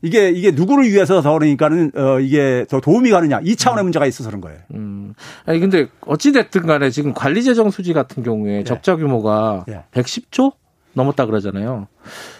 이게 0.00 0.30
이게 0.30 0.50
누구를 0.50 0.90
위해서 0.90 1.22
더 1.22 1.32
그러니까는 1.32 1.92
어 1.96 2.20
이게 2.20 2.66
더 2.68 2.80
도움이 2.80 3.10
가느냐 3.10 3.40
이 3.42 3.56
차원의 3.56 3.82
음. 3.82 3.86
문제가 3.86 4.06
있어서 4.06 4.28
그런 4.28 4.40
거예요. 4.40 4.58
음. 4.74 5.14
아니 5.44 5.60
근데 5.60 5.88
어찌 6.02 6.32
됐든 6.32 6.66
간에 6.66 6.90
지금 6.90 7.14
관리 7.14 7.42
재정 7.42 7.70
수지 7.70 7.92
같은 7.92 8.22
경우에 8.22 8.58
네. 8.58 8.64
적자 8.64 8.96
규모가 8.96 9.64
네. 9.66 9.84
110조 9.92 10.52
넘었다 10.92 11.26
그러잖아요. 11.26 11.88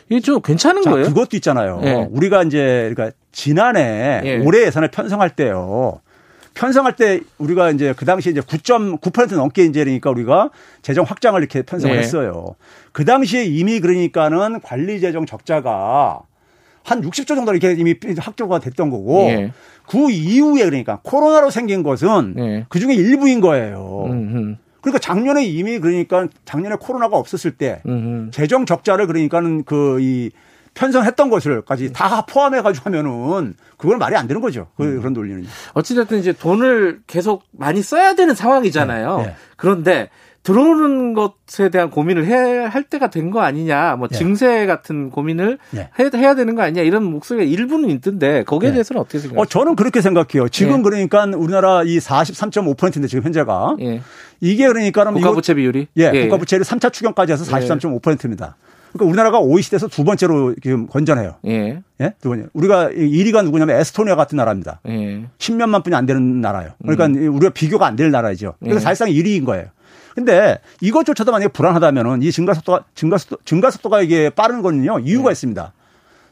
이게 0.08 0.20
좀 0.20 0.40
괜찮은 0.40 0.82
자, 0.82 0.90
거예요? 0.90 1.06
그것도 1.06 1.36
있잖아요. 1.36 1.80
네. 1.80 2.08
우리가 2.10 2.42
이제 2.42 2.92
그러니까 2.94 3.16
지난해 3.32 4.20
네. 4.22 4.38
올해 4.44 4.62
예산을 4.66 4.88
편성할 4.88 5.30
때요. 5.30 6.00
편성할 6.54 6.94
때 6.94 7.20
우리가 7.38 7.70
이제 7.70 7.94
그 7.96 8.04
당시에 8.04 8.30
이제 8.30 8.40
9.9% 8.40 9.34
넘게 9.34 9.64
이제 9.64 9.82
그러니까 9.82 10.10
우리가 10.10 10.50
재정 10.82 11.04
확장을 11.04 11.38
이렇게 11.40 11.62
편성을 11.62 11.94
네. 11.94 12.00
했어요. 12.00 12.54
그 12.92 13.04
당시에 13.04 13.44
이미 13.44 13.80
그러니까는 13.80 14.60
관리 14.60 15.00
재정 15.00 15.26
적자가 15.26 16.20
한 16.84 17.02
60조 17.02 17.28
정도 17.28 17.52
이렇게 17.52 17.72
이미 17.72 17.94
확정가 18.16 18.60
됐던 18.60 18.90
거고 18.90 19.22
예. 19.30 19.52
그 19.86 20.10
이후에 20.10 20.64
그러니까 20.64 21.00
코로나로 21.02 21.50
생긴 21.50 21.82
것은 21.82 22.34
예. 22.38 22.66
그 22.68 22.78
중에 22.78 22.94
일부인 22.94 23.40
거예요. 23.40 24.04
음흠. 24.06 24.56
그러니까 24.84 24.98
작년에 25.00 25.44
이미 25.44 25.78
그러니까 25.80 26.28
작년에 26.44 26.76
코로나가 26.78 27.16
없었을 27.16 27.52
때 27.52 27.82
음흠. 27.86 28.30
재정 28.30 28.66
적자를 28.66 29.06
그러니까는 29.06 29.64
그 29.64 29.98
이 30.00 30.30
편성했던 30.74 31.30
것을까지 31.30 31.92
다 31.92 32.26
포함해 32.26 32.60
가지고 32.60 32.86
하면은 32.86 33.54
그건 33.78 33.98
말이 33.98 34.16
안 34.16 34.26
되는 34.26 34.42
거죠. 34.42 34.68
그, 34.76 34.82
음. 34.84 34.98
그런 34.98 35.12
논리는. 35.12 35.46
어찌됐든 35.72 36.18
이제 36.18 36.32
돈을 36.32 37.02
계속 37.06 37.44
많이 37.52 37.80
써야 37.80 38.14
되는 38.14 38.34
상황이잖아요. 38.34 39.16
네. 39.18 39.26
네. 39.26 39.36
그런데 39.56 40.10
들어오는 40.44 41.14
것에 41.14 41.70
대한 41.70 41.90
고민을 41.90 42.26
해야 42.26 42.68
할 42.68 42.84
때가 42.84 43.08
된 43.10 43.30
거 43.30 43.40
아니냐, 43.40 43.96
뭐 43.96 44.08
예. 44.12 44.14
증세 44.16 44.66
같은 44.66 45.10
고민을 45.10 45.58
예. 45.74 45.88
해 45.98 46.22
야 46.22 46.34
되는 46.34 46.54
거 46.54 46.62
아니냐 46.62 46.82
이런 46.82 47.02
목소리가 47.04 47.44
일부는 47.50 47.88
있던데 47.90 48.44
거기에 48.44 48.68
예. 48.68 48.72
대해서는 48.74 49.00
어떻게 49.00 49.18
생각하세요? 49.18 49.40
어, 49.42 49.46
저는 49.46 49.74
그렇게 49.74 50.00
생각해요. 50.02 50.48
지금 50.50 50.78
예. 50.78 50.82
그러니까 50.82 51.24
우리나라 51.36 51.82
이 51.82 51.98
43.5%인데 51.98 53.08
지금 53.08 53.24
현재가 53.24 53.76
예. 53.80 54.02
이게 54.40 54.68
그러니까는 54.68 55.14
국가부채 55.14 55.54
비율이 55.54 55.88
예, 55.98 56.10
예. 56.12 56.22
국가부채를 56.22 56.64
3차 56.64 56.92
추경까지 56.92 57.32
해서 57.32 57.44
43.5%입니다. 57.44 58.56
그러니까 58.92 59.08
우리나라가 59.10 59.40
OECD에서 59.40 59.88
두 59.88 60.04
번째로 60.04 60.54
지금 60.62 60.86
건전해요. 60.86 61.36
예. 61.46 61.80
예? 62.00 62.14
두 62.20 62.28
번째. 62.28 62.46
우리가 62.52 62.90
1위가 62.90 63.42
누구냐면 63.42 63.80
에스토니아 63.80 64.14
같은 64.14 64.36
나라입니다. 64.36 64.80
예. 64.88 65.24
10몇만 65.38 65.82
분이 65.82 65.96
안 65.96 66.06
되는 66.06 66.40
나라예요. 66.40 66.72
그러니까 66.82 67.06
음. 67.06 67.34
우리가 67.34 67.52
비교가 67.52 67.86
안 67.86 67.96
될 67.96 68.10
나라죠. 68.12 68.54
그래서 68.60 68.76
예. 68.76 68.80
사실상 68.80 69.08
1위인 69.08 69.44
거예요. 69.46 69.66
근데 70.14 70.58
이것조차도 70.80 71.32
만약에 71.32 71.48
불안하다면은 71.48 72.22
이 72.22 72.30
증가 72.30 72.54
속도가 72.54 72.84
증가 72.94 73.18
속도 73.18 73.36
증가 73.44 73.70
속도가 73.70 74.02
이게 74.02 74.30
빠른 74.30 74.62
거는요 74.62 75.00
이유가 75.00 75.30
네. 75.30 75.32
있습니다. 75.32 75.72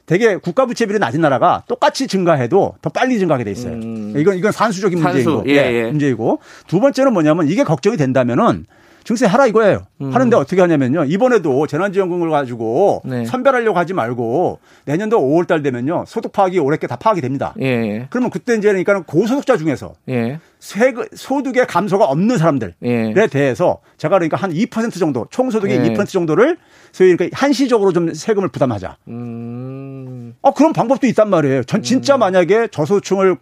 대개 0.06 0.36
국가 0.36 0.66
부채 0.66 0.86
비율이 0.86 0.98
낮은 0.98 1.20
나라가 1.20 1.62
똑같이 1.68 2.06
증가해도 2.06 2.74
더 2.82 2.90
빨리 2.90 3.18
증가하게 3.18 3.44
돼 3.44 3.50
있어요. 3.52 3.74
음. 3.74 4.14
이건 4.16 4.36
이건 4.36 4.52
산수적인 4.52 5.00
산수. 5.00 5.30
문제이고 5.30 5.50
예, 5.50 5.72
예. 5.72 5.90
문제이고 5.90 6.40
두 6.66 6.80
번째는 6.80 7.12
뭐냐면 7.12 7.48
이게 7.48 7.64
걱정이 7.64 7.96
된다면은 7.96 8.66
증세 9.04 9.26
하라 9.26 9.46
이거예요. 9.46 9.82
음. 10.00 10.14
하는데 10.14 10.36
어떻게 10.36 10.60
하냐면요. 10.60 11.04
이번에도 11.04 11.66
재난지원금을 11.66 12.30
가지고 12.30 13.02
네. 13.04 13.24
선별하려고 13.24 13.78
하지 13.78 13.94
말고 13.94 14.60
내년도 14.84 15.20
5월 15.20 15.46
달 15.46 15.62
되면요. 15.62 16.04
소득 16.06 16.32
파악이 16.32 16.58
올해께 16.58 16.86
다 16.86 16.96
파악이 16.96 17.20
됩니다. 17.20 17.54
예. 17.60 17.66
예. 17.66 18.06
그러면 18.10 18.30
그때 18.30 18.54
이제 18.54 18.68
그러니까 18.68 19.00
고소득자 19.00 19.56
중에서 19.56 19.94
예. 20.08 20.38
세금, 20.62 21.04
소득의 21.12 21.66
감소가 21.66 22.04
없는 22.04 22.38
사람들에 22.38 22.72
예. 22.84 23.26
대해서 23.28 23.80
제가 23.96 24.18
그러니까 24.18 24.36
한 24.36 24.52
2% 24.52 24.96
정도 24.96 25.26
총소득의 25.28 25.76
예. 25.76 25.92
2% 25.92 26.06
정도를 26.06 26.56
소위 26.92 27.16
그러니까 27.16 27.36
한시적으로 27.36 27.92
좀 27.92 28.14
세금을 28.14 28.48
부담하자. 28.48 28.96
음. 29.08 30.36
아 30.40 30.52
그런 30.52 30.72
방법도 30.72 31.08
있단 31.08 31.28
말이에요. 31.30 31.64
전 31.64 31.82
진짜 31.82 32.14
음. 32.14 32.20
만약에 32.20 32.68
저소득층을 32.68 33.38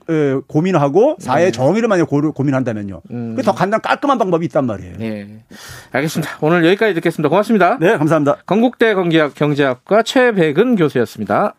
고민하고 0.46 1.16
사회 1.18 1.44
네. 1.44 1.50
정의를 1.50 1.90
만약 1.90 2.08
고, 2.08 2.32
고민한다면요. 2.32 3.02
음. 3.10 3.30
그게 3.36 3.42
더 3.42 3.52
간단 3.52 3.82
깔끔한 3.82 4.16
방법이 4.16 4.46
있단 4.46 4.64
말이에요. 4.64 4.94
네. 4.96 5.44
알겠습니다. 5.92 6.38
오늘 6.40 6.64
여기까지 6.64 6.94
듣겠습니다. 6.94 7.28
고맙습니다. 7.28 7.76
네, 7.80 7.98
감사합니다. 7.98 8.38
건국대 8.46 8.94
경제학 8.94 9.34
경제학과 9.34 10.02
최백은 10.02 10.76
교수였습니다. 10.76 11.54